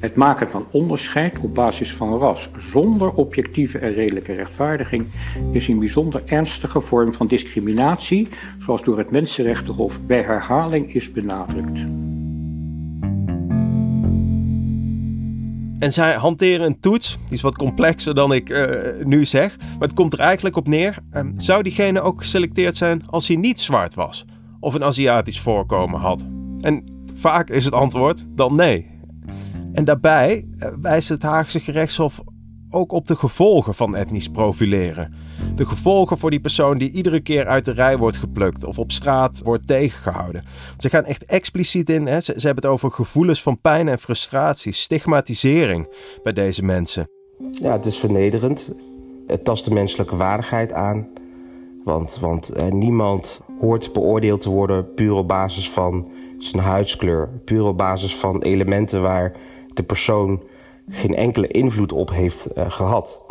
Het 0.00 0.14
maken 0.14 0.50
van 0.50 0.66
onderscheid 0.70 1.38
op 1.40 1.54
basis 1.54 1.94
van 1.94 2.18
ras 2.18 2.48
zonder 2.58 3.12
objectieve 3.12 3.78
en 3.78 3.94
redelijke 3.94 4.34
rechtvaardiging 4.34 5.06
is 5.52 5.68
een 5.68 5.78
bijzonder 5.78 6.22
ernstige 6.26 6.80
vorm 6.80 7.14
van 7.14 7.26
discriminatie, 7.26 8.28
zoals 8.58 8.82
door 8.82 8.98
het 8.98 9.10
Mensenrechtenhof 9.10 10.00
bij 10.06 10.22
herhaling 10.22 10.94
is 10.94 11.12
benadrukt. 11.12 11.78
En 15.78 15.92
zij 15.92 16.14
hanteren 16.14 16.66
een 16.66 16.80
toets, 16.80 17.18
die 17.24 17.36
is 17.36 17.40
wat 17.40 17.56
complexer 17.56 18.14
dan 18.14 18.32
ik 18.32 18.50
uh, 18.50 18.66
nu 19.04 19.24
zeg. 19.24 19.58
Maar 19.58 19.88
het 19.88 19.94
komt 19.94 20.12
er 20.12 20.18
eigenlijk 20.18 20.56
op 20.56 20.68
neer. 20.68 20.98
Uh, 21.12 21.22
zou 21.36 21.62
diegene 21.62 22.00
ook 22.00 22.18
geselecteerd 22.18 22.76
zijn 22.76 23.06
als 23.06 23.28
hij 23.28 23.36
niet 23.36 23.60
zwart 23.60 23.94
was? 23.94 24.24
Of 24.60 24.74
een 24.74 24.84
Aziatisch 24.84 25.40
voorkomen 25.40 26.00
had? 26.00 26.26
En 26.60 26.84
vaak 27.14 27.50
is 27.50 27.64
het 27.64 27.74
antwoord 27.74 28.24
dan 28.30 28.56
nee. 28.56 28.89
En 29.72 29.84
daarbij 29.84 30.46
uh, 30.58 30.68
wijst 30.80 31.08
het 31.08 31.22
Haagse 31.22 31.60
gerechtshof 31.60 32.20
ook 32.70 32.92
op 32.92 33.06
de 33.06 33.16
gevolgen 33.16 33.74
van 33.74 33.96
etnisch 33.96 34.28
profileren. 34.28 35.14
De 35.54 35.66
gevolgen 35.66 36.18
voor 36.18 36.30
die 36.30 36.40
persoon 36.40 36.78
die 36.78 36.90
iedere 36.90 37.20
keer 37.20 37.46
uit 37.46 37.64
de 37.64 37.72
rij 37.72 37.96
wordt 37.96 38.16
geplukt 38.16 38.64
of 38.64 38.78
op 38.78 38.92
straat 38.92 39.40
wordt 39.44 39.66
tegengehouden. 39.66 40.42
Ze 40.78 40.88
gaan 40.88 41.04
echt 41.04 41.24
expliciet 41.24 41.90
in, 41.90 42.06
hè? 42.06 42.20
Ze, 42.20 42.32
ze 42.36 42.46
hebben 42.46 42.64
het 42.64 42.72
over 42.72 42.90
gevoelens 42.90 43.42
van 43.42 43.60
pijn 43.60 43.88
en 43.88 43.98
frustratie, 43.98 44.72
stigmatisering 44.72 45.88
bij 46.22 46.32
deze 46.32 46.64
mensen. 46.64 47.08
Ja, 47.50 47.72
het 47.72 47.86
is 47.86 47.98
vernederend. 47.98 48.72
Het 49.26 49.44
tast 49.44 49.64
de 49.64 49.70
menselijke 49.70 50.16
waardigheid 50.16 50.72
aan. 50.72 51.08
Want, 51.84 52.18
want 52.20 52.48
eh, 52.48 52.66
niemand 52.66 53.40
hoort 53.60 53.92
beoordeeld 53.92 54.40
te 54.40 54.50
worden 54.50 54.94
puur 54.94 55.12
op 55.12 55.28
basis 55.28 55.70
van 55.70 56.10
zijn 56.38 56.62
huidskleur, 56.62 57.28
puur 57.44 57.64
op 57.64 57.76
basis 57.76 58.16
van 58.16 58.42
elementen 58.42 59.02
waar 59.02 59.36
de 59.74 59.82
persoon 59.82 60.42
geen 60.88 61.14
enkele 61.14 61.46
invloed 61.46 61.92
op 61.92 62.10
heeft 62.10 62.48
uh, 62.56 62.70
gehad. 62.70 63.26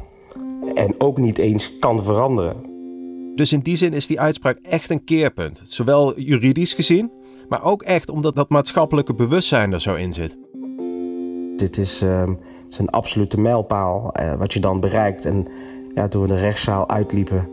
En 0.74 0.96
ook 0.98 1.18
niet 1.18 1.38
eens 1.38 1.78
kan 1.80 2.04
veranderen. 2.04 2.68
Dus 3.36 3.54
in 3.54 3.60
die 3.60 3.76
zin 3.76 3.94
is 3.94 4.08
die 4.08 4.20
uitspraak 4.20 4.58
echt 4.58 4.90
een 4.90 5.04
keerpunt. 5.04 5.62
Zowel 5.64 6.20
juridisch 6.20 6.74
gezien, 6.74 7.12
maar 7.50 7.64
ook 7.64 7.82
echt 7.82 8.10
omdat 8.10 8.36
dat 8.36 8.50
maatschappelijke 8.50 9.14
bewustzijn 9.14 9.74
er 9.74 9.82
zo 9.82 9.96
in 9.96 10.14
zit. 10.14 10.38
Dit 11.58 11.78
is, 11.78 12.04
uh, 12.04 12.30
is 12.70 12.80
een 12.80 12.90
absolute 12.90 13.40
mijlpaal 13.40 14.14
uh, 14.22 14.34
wat 14.34 14.54
je 14.54 14.60
dan 14.60 14.80
bereikt. 14.80 15.26
En 15.26 15.46
ja, 15.96 16.08
toen 16.08 16.22
we 16.22 16.28
de 16.28 16.36
rechtszaal 16.36 16.90
uitliepen, 16.90 17.50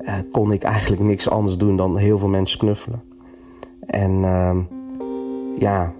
uh, 0.00 0.14
kon 0.32 0.52
ik 0.52 0.62
eigenlijk 0.62 1.02
niks 1.02 1.28
anders 1.28 1.56
doen 1.56 1.76
dan 1.76 1.96
heel 1.96 2.18
veel 2.18 2.28
mensen 2.28 2.58
knuffelen. 2.58 3.02
En 3.80 4.24
ehm, 4.24 4.60
ja, 5.58 5.94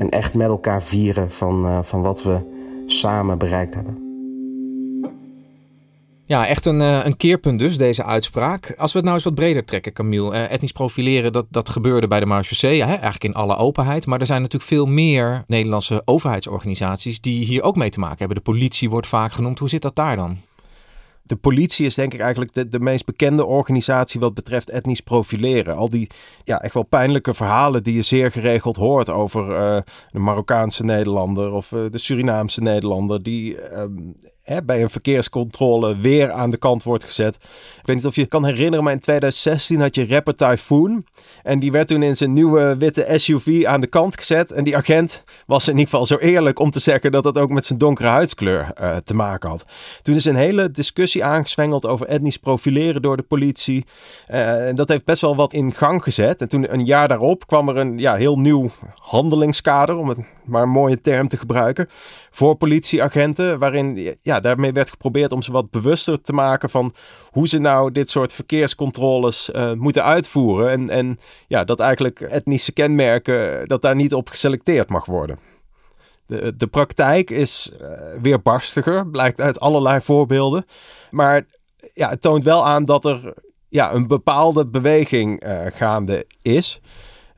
en 0.00 0.08
echt 0.08 0.34
met 0.34 0.46
elkaar 0.46 0.82
vieren 0.82 1.30
van, 1.30 1.66
uh, 1.66 1.82
van 1.82 2.02
wat 2.02 2.22
we 2.22 2.40
samen 2.86 3.38
bereikt 3.38 3.74
hebben. 3.74 4.08
Ja, 6.26 6.46
echt 6.46 6.66
een, 6.66 6.80
uh, 6.80 7.04
een 7.04 7.16
keerpunt 7.16 7.58
dus, 7.58 7.78
deze 7.78 8.04
uitspraak. 8.04 8.74
Als 8.76 8.92
we 8.92 8.96
het 8.96 9.06
nou 9.06 9.14
eens 9.14 9.24
wat 9.24 9.34
breder 9.34 9.64
trekken, 9.64 9.92
Camille. 9.92 10.32
Uh, 10.32 10.52
etnisch 10.52 10.72
profileren, 10.72 11.32
dat, 11.32 11.46
dat 11.48 11.68
gebeurde 11.68 12.08
bij 12.08 12.20
de 12.20 12.26
Marchusee, 12.26 12.82
eigenlijk 12.82 13.24
in 13.24 13.34
alle 13.34 13.56
openheid. 13.56 14.06
Maar 14.06 14.20
er 14.20 14.26
zijn 14.26 14.42
natuurlijk 14.42 14.70
veel 14.70 14.86
meer 14.86 15.44
Nederlandse 15.46 16.02
overheidsorganisaties 16.04 17.20
die 17.20 17.44
hier 17.44 17.62
ook 17.62 17.76
mee 17.76 17.90
te 17.90 18.00
maken 18.00 18.18
hebben. 18.18 18.36
De 18.36 18.42
politie 18.42 18.90
wordt 18.90 19.06
vaak 19.06 19.32
genoemd. 19.32 19.58
Hoe 19.58 19.68
zit 19.68 19.82
dat 19.82 19.94
daar 19.94 20.16
dan? 20.16 20.38
De 21.30 21.36
politie 21.36 21.86
is 21.86 21.94
denk 21.94 22.14
ik 22.14 22.20
eigenlijk 22.20 22.52
de, 22.52 22.68
de 22.68 22.80
meest 22.80 23.04
bekende 23.04 23.44
organisatie 23.44 24.20
wat 24.20 24.34
betreft 24.34 24.70
etnisch 24.70 25.00
profileren. 25.00 25.76
Al 25.76 25.88
die 25.88 26.10
ja, 26.44 26.60
echt 26.60 26.74
wel 26.74 26.82
pijnlijke 26.82 27.34
verhalen 27.34 27.82
die 27.82 27.94
je 27.94 28.02
zeer 28.02 28.30
geregeld 28.30 28.76
hoort 28.76 29.10
over 29.10 29.50
uh, 29.50 29.80
de 30.08 30.18
Marokkaanse 30.18 30.84
Nederlander 30.84 31.52
of 31.52 31.72
uh, 31.72 31.90
de 31.90 31.98
Surinaamse 31.98 32.60
Nederlander. 32.60 33.22
Die 33.22 33.72
um, 33.72 34.16
bij 34.64 34.82
een 34.82 34.90
verkeerscontrole 34.90 35.96
weer 35.96 36.30
aan 36.30 36.50
de 36.50 36.56
kant 36.56 36.82
wordt 36.82 37.04
gezet. 37.04 37.34
Ik 37.34 37.86
weet 37.86 37.96
niet 37.96 38.06
of 38.06 38.16
je 38.16 38.26
kan 38.26 38.44
herinneren, 38.44 38.84
maar 38.84 38.92
in 38.92 39.00
2016 39.00 39.80
had 39.80 39.94
je 39.94 40.06
rapper 40.06 40.36
Typhoon. 40.36 41.04
En 41.42 41.58
die 41.58 41.72
werd 41.72 41.88
toen 41.88 42.02
in 42.02 42.16
zijn 42.16 42.32
nieuwe 42.32 42.76
witte 42.76 43.06
SUV 43.14 43.64
aan 43.64 43.80
de 43.80 43.86
kant 43.86 44.18
gezet. 44.18 44.52
En 44.52 44.64
die 44.64 44.76
agent 44.76 45.24
was 45.46 45.68
in 45.68 45.72
ieder 45.72 45.88
geval 45.88 46.04
zo 46.04 46.16
eerlijk 46.16 46.58
om 46.58 46.70
te 46.70 46.78
zeggen 46.78 47.12
dat 47.12 47.22
dat 47.22 47.38
ook 47.38 47.50
met 47.50 47.66
zijn 47.66 47.78
donkere 47.78 48.08
huidskleur 48.08 48.72
uh, 48.80 48.96
te 48.96 49.14
maken 49.14 49.48
had. 49.48 49.64
Toen 50.02 50.14
is 50.14 50.24
een 50.24 50.36
hele 50.36 50.70
discussie 50.70 51.24
aangeswengeld 51.24 51.86
over 51.86 52.06
etnisch 52.06 52.36
profileren 52.36 53.02
door 53.02 53.16
de 53.16 53.22
politie. 53.22 53.84
Uh, 54.30 54.68
en 54.68 54.74
dat 54.74 54.88
heeft 54.88 55.04
best 55.04 55.20
wel 55.20 55.36
wat 55.36 55.52
in 55.52 55.72
gang 55.72 56.02
gezet. 56.02 56.40
En 56.40 56.48
toen 56.48 56.72
een 56.72 56.84
jaar 56.84 57.08
daarop 57.08 57.46
kwam 57.46 57.68
er 57.68 57.76
een 57.76 57.98
ja, 57.98 58.14
heel 58.14 58.38
nieuw 58.38 58.70
handelingskader, 58.94 59.96
om 59.96 60.08
het 60.08 60.18
maar 60.44 60.62
een 60.62 60.68
mooie 60.68 61.00
term 61.00 61.28
te 61.28 61.36
gebruiken, 61.36 61.88
voor 62.30 62.54
politieagenten. 62.54 63.58
Waarin 63.58 64.16
ja, 64.22 64.39
daarmee 64.40 64.72
werd 64.72 64.90
geprobeerd 64.90 65.32
om 65.32 65.42
ze 65.42 65.52
wat 65.52 65.70
bewuster 65.70 66.22
te 66.22 66.32
maken 66.32 66.70
van 66.70 66.94
hoe 67.30 67.48
ze 67.48 67.58
nou 67.58 67.92
dit 67.92 68.10
soort 68.10 68.32
verkeerscontroles 68.32 69.50
uh, 69.52 69.72
moeten 69.72 70.04
uitvoeren. 70.04 70.70
En, 70.70 70.90
en 70.90 71.18
ja, 71.46 71.64
dat 71.64 71.80
eigenlijk 71.80 72.20
etnische 72.20 72.72
kenmerken, 72.72 73.68
dat 73.68 73.82
daar 73.82 73.94
niet 73.94 74.14
op 74.14 74.28
geselecteerd 74.28 74.88
mag 74.88 75.06
worden. 75.06 75.38
De, 76.26 76.56
de 76.56 76.66
praktijk 76.66 77.30
is 77.30 77.72
uh, 77.80 77.88
weer 78.22 78.42
barstiger, 78.42 79.06
blijkt 79.06 79.40
uit 79.40 79.60
allerlei 79.60 80.00
voorbeelden. 80.00 80.64
Maar 81.10 81.46
ja, 81.94 82.08
het 82.08 82.20
toont 82.22 82.44
wel 82.44 82.66
aan 82.66 82.84
dat 82.84 83.04
er 83.04 83.34
ja, 83.68 83.92
een 83.92 84.06
bepaalde 84.06 84.66
beweging 84.66 85.42
gaande 85.72 86.26
is. 86.42 86.80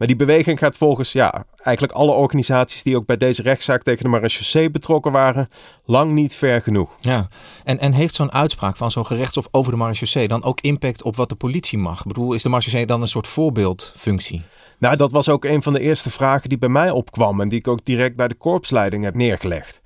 Maar 0.02 0.11
die 0.11 0.26
beweging 0.26 0.59
gaat 0.59 0.76
volgens 0.76 1.12
ja, 1.12 1.44
eigenlijk 1.62 1.97
alle 1.97 2.12
organisaties 2.12 2.82
die 2.82 2.97
ook 2.97 3.06
bij 3.06 3.16
deze 3.16 3.42
rechtszaak 3.42 3.82
tegen 3.82 4.02
de 4.02 4.09
marechaussee 4.09 4.71
betrokken 4.71 5.12
waren, 5.12 5.49
lang 5.85 6.11
niet 6.11 6.35
ver 6.35 6.62
genoeg. 6.62 6.90
Ja, 7.00 7.28
en, 7.64 7.78
en 7.78 7.92
heeft 7.92 8.14
zo'n 8.14 8.32
uitspraak 8.32 8.76
van 8.76 8.90
zo'n 8.90 9.06
gerechtshof 9.06 9.49
over 9.50 9.73
de 9.73 9.78
marechaussee 9.78 10.28
dan 10.28 10.42
ook 10.42 10.61
impact 10.61 11.02
op 11.02 11.16
wat 11.16 11.28
de 11.28 11.35
politie 11.35 11.78
mag? 11.78 12.00
Ik 12.00 12.06
bedoel, 12.06 12.32
is 12.32 12.42
de 12.42 12.49
marechaussee 12.49 12.87
dan 12.87 13.02
een 13.02 13.09
soort 13.09 13.28
voorbeeldfunctie? 13.28 14.42
Nou, 14.78 14.97
dat 14.97 15.12
was 15.12 15.28
ook 15.28 15.44
een 15.44 15.62
van 15.62 15.73
de 15.73 15.80
eerste 15.80 16.11
vragen 16.11 16.49
die 16.49 16.59
bij 16.59 16.68
mij 16.68 16.90
opkwam 16.90 17.40
en 17.40 17.49
die 17.49 17.59
ik 17.59 17.68
ook 17.68 17.85
direct 17.85 18.16
bij 18.16 18.28
de 18.28 18.35
korpsleiding 18.35 19.04
heb 19.04 19.14
neergelegd. 19.14 19.80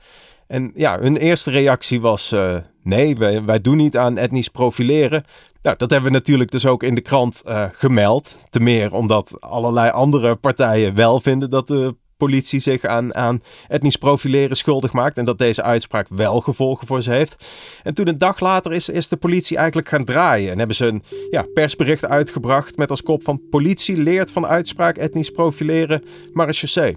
En 0.47 0.71
ja, 0.75 0.99
hun 0.99 1.17
eerste 1.17 1.51
reactie 1.51 2.01
was: 2.01 2.33
uh, 2.33 2.57
nee, 2.83 3.17
wij, 3.17 3.45
wij 3.45 3.61
doen 3.61 3.77
niet 3.77 3.97
aan 3.97 4.17
etnisch 4.17 4.49
profileren. 4.49 5.25
Nou, 5.67 5.79
dat 5.79 5.91
hebben 5.91 6.11
we 6.11 6.17
natuurlijk 6.17 6.51
dus 6.51 6.67
ook 6.67 6.83
in 6.83 6.95
de 6.95 7.01
krant 7.01 7.43
uh, 7.47 7.65
gemeld. 7.73 8.39
Te 8.51 8.61
meer 8.61 8.93
omdat 8.93 9.41
allerlei 9.41 9.91
andere 9.91 10.35
partijen 10.37 10.95
wel 10.95 11.21
vinden 11.21 11.51
dat 11.51 11.67
de 11.67 11.95
politie 12.17 12.61
zich 12.61 12.85
aan, 12.85 13.15
aan 13.15 13.43
etnisch 13.69 13.97
profileren 13.97 14.57
schuldig 14.57 14.93
maakt. 14.93 15.19
En 15.19 15.25
dat 15.25 15.39
deze 15.39 15.63
uitspraak 15.63 16.07
wel 16.09 16.41
gevolgen 16.41 16.87
voor 16.87 17.03
ze 17.03 17.11
heeft. 17.11 17.37
En 17.83 17.95
toen 17.95 18.09
een 18.09 18.19
dag 18.19 18.41
later 18.41 18.73
is, 18.73 18.89
is 18.89 19.09
de 19.09 19.17
politie 19.17 19.57
eigenlijk 19.57 19.89
gaan 19.89 20.05
draaien. 20.05 20.53
En 20.53 20.59
hebben 20.59 20.77
ze 20.77 20.87
een 20.87 21.03
ja, 21.31 21.47
persbericht 21.55 22.05
uitgebracht 22.05 22.77
met 22.77 22.91
als 22.91 23.03
kop 23.03 23.23
van 23.23 23.43
politie 23.51 23.97
leert 23.97 24.33
van 24.33 24.47
uitspraak 24.47 24.97
etnisch 24.97 25.31
profileren 25.31 26.05
marechaussee. 26.33 26.97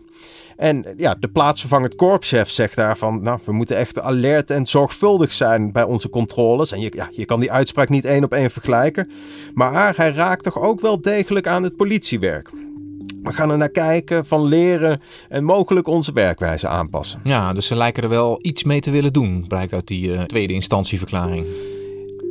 En 0.59 0.85
ja, 0.97 1.15
de 1.19 1.27
plaatsvervangend 1.27 1.95
korpschef 1.95 2.49
zegt 2.49 2.75
daarvan, 2.75 3.21
nou, 3.21 3.39
we 3.45 3.51
moeten 3.51 3.77
echt 3.77 3.99
alert 3.99 4.49
en 4.49 4.65
zorgvuldig 4.65 5.31
zijn 5.31 5.71
bij 5.71 5.83
onze 5.83 6.09
controles. 6.09 6.71
En 6.71 6.79
je, 6.79 6.91
ja, 6.95 7.09
je 7.11 7.25
kan 7.25 7.39
die 7.39 7.51
uitspraak 7.51 7.89
niet 7.89 8.05
één 8.05 8.23
op 8.23 8.33
één 8.33 8.51
vergelijken. 8.51 9.09
Maar 9.53 9.95
hij 9.95 10.11
raakt 10.11 10.43
toch 10.43 10.59
ook 10.59 10.79
wel 10.81 11.01
degelijk 11.01 11.47
aan 11.47 11.63
het 11.63 11.75
politiewerk. 11.75 12.51
We 13.23 13.33
gaan 13.33 13.51
er 13.51 13.57
naar 13.57 13.69
kijken, 13.69 14.25
van 14.25 14.43
leren 14.43 15.01
en 15.29 15.43
mogelijk 15.43 15.87
onze 15.87 16.13
werkwijze 16.13 16.67
aanpassen. 16.67 17.19
Ja, 17.23 17.53
dus 17.53 17.67
ze 17.67 17.75
lijken 17.75 18.03
er 18.03 18.09
wel 18.09 18.39
iets 18.41 18.63
mee 18.63 18.79
te 18.79 18.91
willen 18.91 19.13
doen, 19.13 19.45
blijkt 19.47 19.73
uit 19.73 19.87
die 19.87 20.09
uh, 20.09 20.21
tweede 20.21 20.53
instantieverklaring. 20.53 21.45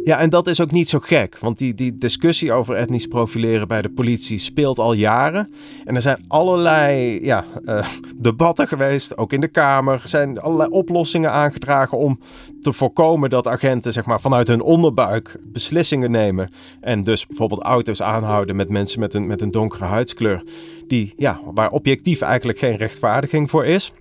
Ja, 0.09 0.19
en 0.19 0.31
dat 0.31 0.47
is 0.47 0.61
ook 0.61 0.71
niet 0.71 0.89
zo 0.89 0.99
gek, 0.99 1.39
want 1.39 1.59
die, 1.59 1.75
die 1.75 1.99
discussie 1.99 2.53
over 2.53 2.75
etnisch 2.75 3.07
profileren 3.07 3.69
bij 3.69 3.83
de 3.83 3.91
politie 3.91 4.39
speelt 4.39 4.79
al 4.79 4.93
jaren. 4.93 5.53
En 5.85 5.95
er 5.95 6.03
zijn 6.03 6.25
allerlei 6.29 7.19
ja, 7.25 7.45
uh, 7.65 7.87
debatten 8.17 8.69
geweest, 8.69 9.17
ook 9.17 9.33
in 9.33 9.41
de 9.41 9.49
Kamer. 9.49 9.95
Er 9.95 10.09
zijn 10.09 10.41
allerlei 10.41 10.71
oplossingen 10.71 11.31
aangedragen 11.31 11.99
om 11.99 12.21
te 12.63 12.73
voorkomen 12.73 13.31
dat 13.31 13.47
agenten 13.47 13.93
zeg 13.93 14.07
maar, 14.07 14.21
vanuit 14.21 14.49
hun 14.49 14.63
onderbuik 14.63 15.39
beslissingen 15.45 16.11
nemen. 16.11 16.51
En 16.81 17.05
dus 17.05 17.27
bijvoorbeeld 17.27 17.63
auto's 17.63 18.03
aanhouden 18.03 18.57
met 18.57 18.69
mensen 18.69 19.01
met 19.01 19.15
een, 19.15 19.27
met 19.27 19.41
een 19.41 19.51
donkere 19.51 19.85
huidskleur, 19.85 20.43
die, 20.87 21.15
ja, 21.17 21.41
waar 21.55 21.71
objectief 21.71 22.21
eigenlijk 22.21 22.59
geen 22.59 22.77
rechtvaardiging 22.77 23.51
voor 23.51 23.67
is. 23.67 23.93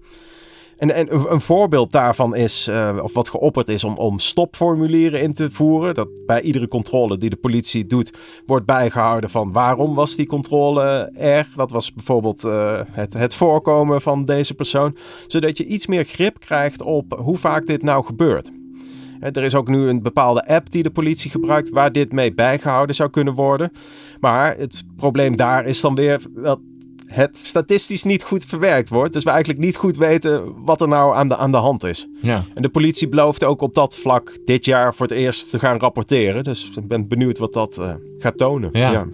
En, 0.78 0.94
en 0.94 1.32
een 1.32 1.42
voorbeeld 1.42 1.92
daarvan 1.92 2.36
is, 2.36 2.68
uh, 2.68 2.98
of 3.02 3.14
wat 3.14 3.30
geopperd 3.30 3.70
is, 3.70 3.84
om, 3.84 3.96
om 3.96 4.20
stopformulieren 4.20 5.22
in 5.22 5.34
te 5.34 5.52
voeren. 5.52 5.96
Dat 5.96 6.08
bij 6.26 6.42
iedere 6.42 6.68
controle 6.68 7.18
die 7.18 7.30
de 7.30 7.36
politie 7.36 7.86
doet, 7.86 8.18
wordt 8.46 8.66
bijgehouden 8.66 9.30
van 9.30 9.52
waarom 9.52 9.96
was 9.96 10.16
die 10.16 10.26
controle 10.26 11.12
er. 11.18 11.48
Dat 11.56 11.72
was 11.72 11.94
bijvoorbeeld 11.94 12.44
uh, 12.44 12.82
het, 12.92 13.14
het 13.14 13.36
voorkomen 13.36 14.02
van 14.02 14.26
deze 14.26 14.54
persoon. 14.54 14.98
Zodat 15.28 15.58
je 15.58 15.66
iets 15.66 15.88
meer 15.88 16.04
grip 16.04 16.40
krijgt 16.40 16.82
op 16.82 17.20
hoe 17.20 17.38
vaak 17.38 17.66
dit 17.66 17.84
nou 17.84 18.06
gebeurt. 18.06 18.52
Er 19.20 19.44
is 19.44 19.56
ook 19.56 19.68
nu 19.68 19.88
een 19.88 20.02
bepaalde 20.02 20.48
app 20.48 20.72
die 20.72 20.84
de 20.84 20.92
politie 20.92 21.32
gebruikt 21.32 21.70
waar 21.70 21.92
dit 21.92 22.12
mee 22.12 22.34
bijgehouden 22.34 22.96
zou 22.96 23.10
kunnen 23.10 23.34
worden. 23.34 23.72
Maar 24.20 24.58
het 24.58 24.84
probleem 24.96 25.36
daar 25.36 25.66
is 25.66 25.82
dan 25.82 25.96
weer 25.96 26.22
dat 26.36 26.60
het 27.08 27.38
statistisch 27.38 28.04
niet 28.04 28.24
goed 28.24 28.46
verwerkt 28.46 28.90
wordt. 28.90 29.14
Dus 29.14 29.24
we 29.24 29.30
eigenlijk 29.30 29.60
niet 29.60 29.76
goed 29.76 29.98
weten 29.98 30.54
wat 30.66 30.82
er 30.82 30.88
nou 30.88 31.16
aan 31.16 31.28
de, 31.28 31.38
aan 31.38 31.52
de 31.52 31.58
hand 31.58 31.84
is. 31.84 32.08
Ja. 32.22 32.44
En 32.54 32.62
de 32.62 32.70
politie 32.70 33.10
belooft 33.10 33.44
ook 33.44 33.62
op 33.62 33.74
dat 33.74 33.96
vlak 33.96 34.38
dit 34.46 34.66
jaar 34.66 34.96
voor 34.96 35.08
het 35.08 35.16
eerst 35.16 35.50
te 35.50 35.60
gaan 35.60 35.80
rapporteren. 35.80 36.44
Dus 36.44 36.70
ik 36.76 36.88
ben 36.88 37.08
benieuwd 37.08 37.38
wat 37.38 37.54
dat 37.54 37.78
uh, 37.80 37.94
gaat 38.18 38.38
tonen. 38.38 38.70
Ja. 38.72 38.92
ja. 38.92 39.08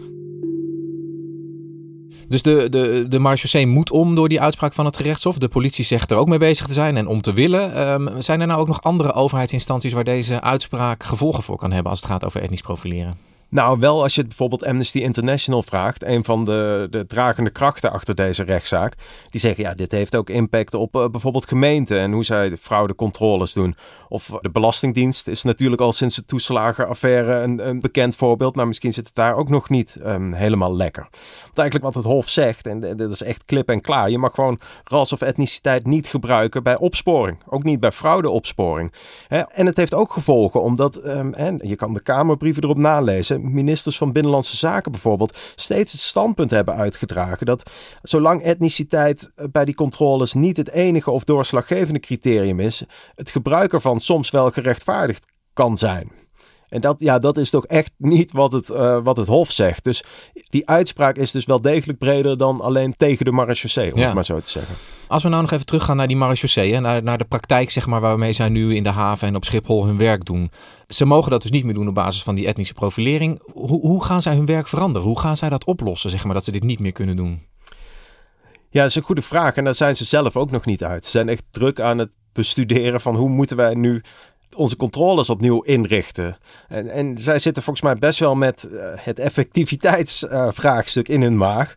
Dus 2.27 2.41
de, 2.41 2.69
de, 2.69 3.05
de 3.09 3.19
marechaussee 3.19 3.67
moet 3.67 3.91
om 3.91 4.15
door 4.15 4.29
die 4.29 4.41
uitspraak 4.41 4.73
van 4.73 4.85
het 4.85 4.97
gerechtshof. 4.97 5.37
De 5.37 5.47
politie 5.47 5.85
zegt 5.85 6.11
er 6.11 6.17
ook 6.17 6.27
mee 6.27 6.39
bezig 6.39 6.67
te 6.67 6.73
zijn 6.73 6.97
en 6.97 7.07
om 7.07 7.21
te 7.21 7.33
willen. 7.33 7.91
Um, 7.91 8.21
zijn 8.21 8.41
er 8.41 8.47
nou 8.47 8.59
ook 8.59 8.67
nog 8.67 8.81
andere 8.81 9.13
overheidsinstanties 9.13 9.93
waar 9.93 10.03
deze 10.03 10.41
uitspraak 10.41 11.03
gevolgen 11.03 11.43
voor 11.43 11.57
kan 11.57 11.71
hebben 11.71 11.91
als 11.91 12.01
het 12.01 12.09
gaat 12.09 12.25
over 12.25 12.41
etnisch 12.41 12.61
profileren? 12.61 13.32
Nou, 13.53 13.79
wel 13.79 14.01
als 14.01 14.15
je 14.15 14.21
bijvoorbeeld 14.21 14.65
Amnesty 14.65 14.99
International 14.99 15.63
vraagt, 15.63 16.03
een 16.03 16.23
van 16.23 16.45
de, 16.45 16.87
de 16.89 17.07
dragende 17.07 17.49
krachten 17.49 17.91
achter 17.91 18.15
deze 18.15 18.43
rechtszaak, 18.43 18.93
die 19.29 19.41
zeggen 19.41 19.63
ja, 19.63 19.73
dit 19.73 19.91
heeft 19.91 20.15
ook 20.15 20.29
impact 20.29 20.73
op 20.73 20.95
uh, 20.95 21.07
bijvoorbeeld 21.07 21.47
gemeenten 21.47 21.99
en 21.99 22.11
hoe 22.11 22.23
zij 22.25 22.57
fraudecontroles 22.57 23.53
doen. 23.53 23.75
Of 24.09 24.31
de 24.41 24.49
Belastingdienst 24.49 25.27
is 25.27 25.43
natuurlijk 25.43 25.81
al 25.81 25.91
sinds 25.91 26.15
de 26.15 26.25
toeslagenaffaire 26.25 27.33
een, 27.33 27.67
een 27.67 27.79
bekend 27.79 28.15
voorbeeld, 28.15 28.55
maar 28.55 28.67
misschien 28.67 28.93
zit 28.93 29.05
het 29.05 29.15
daar 29.15 29.35
ook 29.35 29.49
nog 29.49 29.69
niet 29.69 29.97
um, 30.05 30.33
helemaal 30.33 30.75
lekker. 30.75 31.07
Want 31.43 31.57
eigenlijk 31.57 31.93
wat 31.93 32.03
het 32.03 32.13
Hof 32.13 32.29
zegt, 32.29 32.67
en 32.67 32.79
dat 32.79 33.11
is 33.11 33.23
echt 33.23 33.45
klip 33.45 33.69
en 33.69 33.81
klaar, 33.81 34.09
je 34.09 34.17
mag 34.17 34.33
gewoon 34.33 34.59
ras 34.83 35.13
of 35.13 35.21
etniciteit 35.21 35.85
niet 35.85 36.07
gebruiken 36.07 36.63
bij 36.63 36.77
opsporing, 36.77 37.37
ook 37.47 37.63
niet 37.63 37.79
bij 37.79 37.91
fraudeopsporing. 37.91 38.93
En 39.27 39.65
het 39.65 39.77
heeft 39.77 39.93
ook 39.93 40.13
gevolgen, 40.13 40.61
omdat, 40.61 40.95
en 40.95 41.59
je 41.63 41.75
kan 41.75 41.93
de 41.93 42.03
Kamerbrieven 42.03 42.63
erop 42.63 42.77
nalezen, 42.77 43.42
ministers 43.43 43.97
van 43.97 44.11
Binnenlandse 44.11 44.57
Zaken 44.57 44.91
bijvoorbeeld 44.91 45.37
steeds 45.55 45.91
het 45.91 46.01
standpunt 46.01 46.51
hebben 46.51 46.75
uitgedragen 46.75 47.45
dat 47.45 47.71
zolang 48.01 48.41
etniciteit 48.41 49.31
bij 49.51 49.65
die 49.65 49.75
controles 49.75 50.33
niet 50.33 50.57
het 50.57 50.69
enige 50.69 51.11
of 51.11 51.23
doorslaggevende 51.23 51.99
criterium 51.99 52.59
is, 52.59 52.83
het 53.15 53.29
gebruik 53.29 53.73
ervan 53.73 53.99
soms 53.99 54.29
wel 54.29 54.51
gerechtvaardigd 54.51 55.25
kan 55.53 55.77
zijn. 55.77 56.11
En 56.73 56.81
dat, 56.81 56.95
ja, 56.99 57.19
dat 57.19 57.37
is 57.37 57.49
toch 57.49 57.65
echt 57.65 57.91
niet 57.97 58.31
wat 58.31 58.51
het, 58.51 58.69
uh, 58.69 58.99
wat 59.03 59.17
het 59.17 59.27
Hof 59.27 59.51
zegt. 59.51 59.83
Dus 59.83 60.03
die 60.49 60.67
uitspraak 60.69 61.15
is 61.17 61.31
dus 61.31 61.45
wel 61.45 61.61
degelijk 61.61 61.99
breder 61.99 62.37
dan 62.37 62.61
alleen 62.61 62.93
tegen 62.97 63.25
de 63.25 63.31
marechaussee, 63.31 63.93
om 63.93 63.99
Ja. 63.99 64.05
het 64.05 64.13
maar 64.13 64.25
zo 64.25 64.39
te 64.39 64.49
zeggen. 64.49 64.75
Als 65.07 65.23
we 65.23 65.29
nou 65.29 65.41
nog 65.41 65.51
even 65.51 65.65
teruggaan 65.65 65.97
naar 65.97 66.07
die 66.07 66.17
marechaussee, 66.17 66.73
hè, 66.73 66.79
naar, 66.79 67.03
naar 67.03 67.17
de 67.17 67.25
praktijk 67.25 67.69
zeg 67.71 67.85
maar, 67.87 68.01
waarmee 68.01 68.33
zij 68.33 68.49
nu 68.49 68.75
in 68.75 68.83
de 68.83 68.89
haven 68.89 69.27
en 69.27 69.35
op 69.35 69.45
Schiphol 69.45 69.85
hun 69.85 69.97
werk 69.97 70.25
doen. 70.25 70.51
Ze 70.87 71.05
mogen 71.05 71.31
dat 71.31 71.41
dus 71.41 71.51
niet 71.51 71.63
meer 71.63 71.73
doen 71.73 71.87
op 71.87 71.93
basis 71.95 72.23
van 72.23 72.35
die 72.35 72.47
etnische 72.47 72.73
profilering. 72.73 73.41
Hoe, 73.53 73.79
hoe 73.81 74.03
gaan 74.03 74.21
zij 74.21 74.35
hun 74.35 74.45
werk 74.45 74.67
veranderen? 74.67 75.07
Hoe 75.07 75.19
gaan 75.19 75.37
zij 75.37 75.49
dat 75.49 75.65
oplossen, 75.65 76.09
zeg 76.09 76.23
maar, 76.23 76.33
dat 76.33 76.43
ze 76.43 76.51
dit 76.51 76.63
niet 76.63 76.79
meer 76.79 76.91
kunnen 76.91 77.15
doen? 77.15 77.41
Ja, 78.69 78.79
dat 78.81 78.89
is 78.89 78.95
een 78.95 79.01
goede 79.01 79.21
vraag. 79.21 79.55
En 79.55 79.63
daar 79.63 79.73
zijn 79.73 79.95
ze 79.95 80.05
zelf 80.05 80.37
ook 80.37 80.51
nog 80.51 80.65
niet 80.65 80.83
uit. 80.83 81.05
Ze 81.05 81.11
zijn 81.11 81.29
echt 81.29 81.43
druk 81.51 81.79
aan 81.79 81.97
het 81.97 82.11
bestuderen 82.33 83.01
van 83.01 83.15
hoe 83.15 83.29
moeten 83.29 83.57
wij 83.57 83.73
nu 83.73 84.01
onze 84.55 84.75
controles 84.75 85.29
opnieuw 85.29 85.61
inrichten. 85.61 86.37
En, 86.67 86.89
en 86.89 87.17
zij 87.17 87.39
zitten 87.39 87.63
volgens 87.63 87.85
mij 87.85 87.95
best 87.95 88.19
wel 88.19 88.35
met 88.35 88.67
uh, 88.71 88.85
het 88.95 89.19
effectiviteitsvraagstuk 89.19 91.07
uh, 91.07 91.15
in 91.15 91.21
hun 91.21 91.37
maag. 91.37 91.75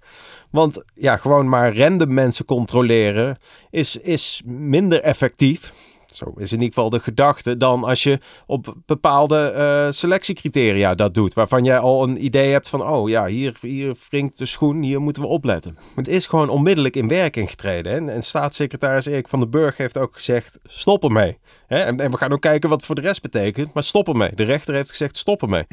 Want 0.51 0.83
ja, 0.95 1.17
gewoon 1.17 1.49
maar 1.49 1.77
random 1.77 2.15
mensen 2.15 2.45
controleren 2.45 3.39
is, 3.71 3.97
is 3.97 4.43
minder 4.45 5.03
effectief. 5.03 5.73
Zo 6.17 6.33
is 6.37 6.53
in 6.53 6.59
ieder 6.59 6.75
geval 6.75 6.91
de 6.91 7.01
gedachte 7.01 7.57
dan 7.57 7.85
als 7.85 8.03
je 8.03 8.19
op 8.47 8.75
bepaalde 8.87 9.53
uh, 9.57 9.93
selectiecriteria 9.93 10.95
dat 10.95 11.15
doet. 11.15 11.35
Waarvan 11.35 11.65
jij 11.65 11.79
al 11.79 12.03
een 12.03 12.25
idee 12.25 12.53
hebt 12.53 12.69
van, 12.69 12.89
oh 12.89 13.09
ja, 13.09 13.27
hier, 13.27 13.57
hier 13.61 13.97
wringt 14.11 14.39
de 14.39 14.47
schoen, 14.47 14.83
hier 14.83 15.01
moeten 15.01 15.23
we 15.23 15.29
opletten. 15.29 15.79
Het 15.95 16.09
is 16.09 16.27
gewoon 16.27 16.49
onmiddellijk 16.49 16.97
in 16.97 17.09
werking 17.09 17.51
getreden. 17.51 17.93
Hè? 17.93 18.13
En 18.13 18.23
staatssecretaris 18.23 19.07
Erik 19.07 19.29
van 19.29 19.41
den 19.41 19.51
Burg 19.51 19.77
heeft 19.77 19.99
ook 19.99 20.15
gezegd, 20.15 20.59
stop 20.65 21.05
ermee. 21.05 21.39
Hè? 21.67 21.79
En, 21.79 22.01
en 22.01 22.11
we 22.11 22.17
gaan 22.17 22.33
ook 22.33 22.41
kijken 22.41 22.69
wat 22.69 22.79
het 22.79 22.87
voor 22.87 22.95
de 22.95 23.01
rest 23.01 23.23
betekent, 23.23 23.73
maar 23.73 23.83
stop 23.83 24.09
ermee. 24.09 24.35
De 24.35 24.45
rechter 24.45 24.75
heeft 24.75 24.91
gezegd, 24.91 25.17
stop 25.17 25.43
ermee. 25.43 25.67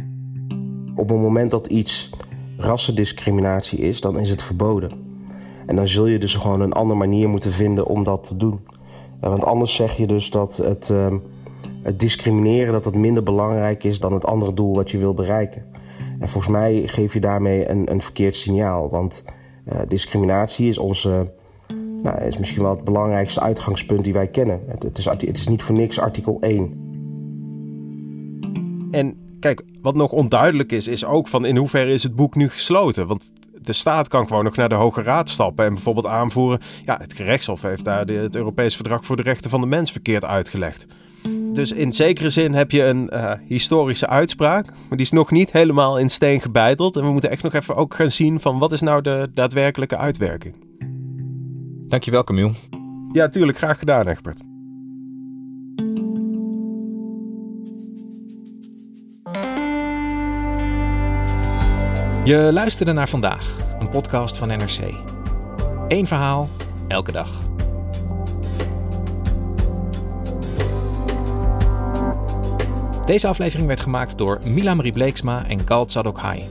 Op 0.95 1.09
het 1.09 1.17
moment 1.17 1.51
dat 1.51 1.67
iets 1.67 2.09
rassendiscriminatie 2.57 3.79
is, 3.79 4.01
dan 4.01 4.19
is 4.19 4.29
het 4.29 4.43
verboden. 4.43 5.11
En 5.65 5.75
dan 5.75 5.87
zul 5.87 6.07
je 6.07 6.17
dus 6.17 6.35
gewoon 6.35 6.61
een 6.61 6.73
andere 6.73 6.99
manier 6.99 7.29
moeten 7.29 7.51
vinden 7.51 7.85
om 7.85 8.03
dat 8.03 8.23
te 8.23 8.37
doen. 8.37 8.59
Want 9.29 9.43
anders 9.43 9.75
zeg 9.75 9.97
je 9.97 10.07
dus 10.07 10.29
dat 10.29 10.57
het, 10.57 10.89
uh, 10.89 11.13
het 11.81 11.99
discrimineren 11.99 12.73
dat 12.73 12.85
het 12.85 12.95
minder 12.95 13.23
belangrijk 13.23 13.83
is 13.83 13.99
dan 13.99 14.13
het 14.13 14.25
andere 14.25 14.53
doel 14.53 14.75
wat 14.75 14.91
je 14.91 14.97
wil 14.97 15.13
bereiken. 15.13 15.65
En 16.19 16.29
volgens 16.29 16.53
mij 16.53 16.83
geef 16.85 17.13
je 17.13 17.19
daarmee 17.19 17.69
een, 17.69 17.91
een 17.91 18.01
verkeerd 18.01 18.35
signaal. 18.35 18.89
Want 18.89 19.23
uh, 19.73 19.79
discriminatie 19.87 20.67
is 20.67 20.77
onze. 20.77 21.31
Nou, 22.03 22.23
is 22.23 22.37
misschien 22.37 22.61
wel 22.61 22.75
het 22.75 22.83
belangrijkste 22.83 23.39
uitgangspunt 23.39 24.03
die 24.03 24.13
wij 24.13 24.27
kennen. 24.27 24.61
Het 24.79 24.97
is, 24.97 25.05
het 25.05 25.37
is 25.37 25.47
niet 25.47 25.63
voor 25.63 25.75
niks 25.75 25.99
artikel 25.99 26.37
1. 26.41 26.81
En 28.91 29.17
kijk, 29.39 29.63
wat 29.81 29.95
nog 29.95 30.11
onduidelijk 30.11 30.71
is, 30.71 30.87
is 30.87 31.05
ook 31.05 31.27
van 31.27 31.45
in 31.45 31.57
hoeverre 31.57 31.91
is 31.91 32.03
het 32.03 32.15
boek 32.15 32.35
nu 32.35 32.49
gesloten? 32.49 33.07
Want 33.07 33.31
de 33.65 33.73
staat 33.73 34.07
kan 34.07 34.27
gewoon 34.27 34.43
nog 34.43 34.55
naar 34.55 34.69
de 34.69 34.75
Hoge 34.75 35.01
Raad 35.01 35.29
stappen 35.29 35.65
en 35.65 35.73
bijvoorbeeld 35.73 36.05
aanvoeren. 36.05 36.59
Ja, 36.85 36.97
het 37.01 37.13
gerechtshof 37.13 37.61
heeft 37.61 37.83
daar 37.83 38.05
de, 38.05 38.13
het 38.13 38.35
Europees 38.35 38.75
Verdrag 38.75 39.05
voor 39.05 39.15
de 39.15 39.21
Rechten 39.21 39.49
van 39.49 39.61
de 39.61 39.67
Mens 39.67 39.91
verkeerd 39.91 40.25
uitgelegd. 40.25 40.85
Dus 41.53 41.71
in 41.71 41.93
zekere 41.93 42.29
zin 42.29 42.53
heb 42.53 42.71
je 42.71 42.83
een 42.83 43.09
uh, 43.13 43.31
historische 43.47 44.07
uitspraak, 44.07 44.65
maar 44.65 44.97
die 44.97 45.05
is 45.05 45.11
nog 45.11 45.31
niet 45.31 45.51
helemaal 45.51 45.99
in 45.99 46.09
steen 46.09 46.41
gebeiteld. 46.41 46.95
En 46.95 47.03
we 47.03 47.11
moeten 47.11 47.29
echt 47.29 47.43
nog 47.43 47.53
even 47.53 47.75
ook 47.75 47.93
gaan 47.93 48.11
zien 48.11 48.39
van 48.39 48.59
wat 48.59 48.71
is 48.71 48.81
nou 48.81 49.01
de 49.01 49.31
daadwerkelijke 49.33 49.97
uitwerking. 49.97 50.55
Dankjewel, 51.87 52.23
Camille. 52.23 52.51
Ja, 53.11 53.29
tuurlijk. 53.29 53.57
Graag 53.57 53.79
gedaan, 53.79 54.07
Egbert. 54.07 54.52
Je 62.25 62.49
luisterde 62.53 62.93
naar 62.93 63.09
vandaag, 63.09 63.55
een 63.79 63.89
podcast 63.89 64.37
van 64.37 64.47
NRC. 64.47 64.79
Eén 65.87 66.07
verhaal, 66.07 66.49
elke 66.87 67.11
dag. 67.11 67.29
Deze 73.05 73.27
aflevering 73.27 73.67
werd 73.67 73.81
gemaakt 73.81 74.17
door 74.17 74.39
Mila 74.47 74.73
Marie 74.73 74.91
Bleeksma 74.91 75.47
en 75.47 75.67
Galt 75.67 75.91
Sadokhai. 75.91 76.43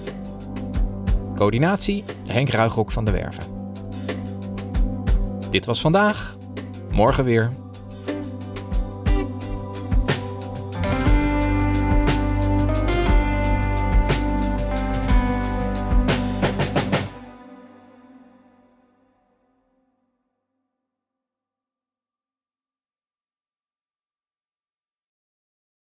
Coördinatie 1.36 2.04
Henk 2.26 2.48
Ruigrok 2.48 2.90
van 2.92 3.04
de 3.04 3.10
Werven. 3.10 3.44
Dit 5.50 5.66
was 5.66 5.80
vandaag. 5.80 6.36
Morgen 6.90 7.24
weer. 7.24 7.61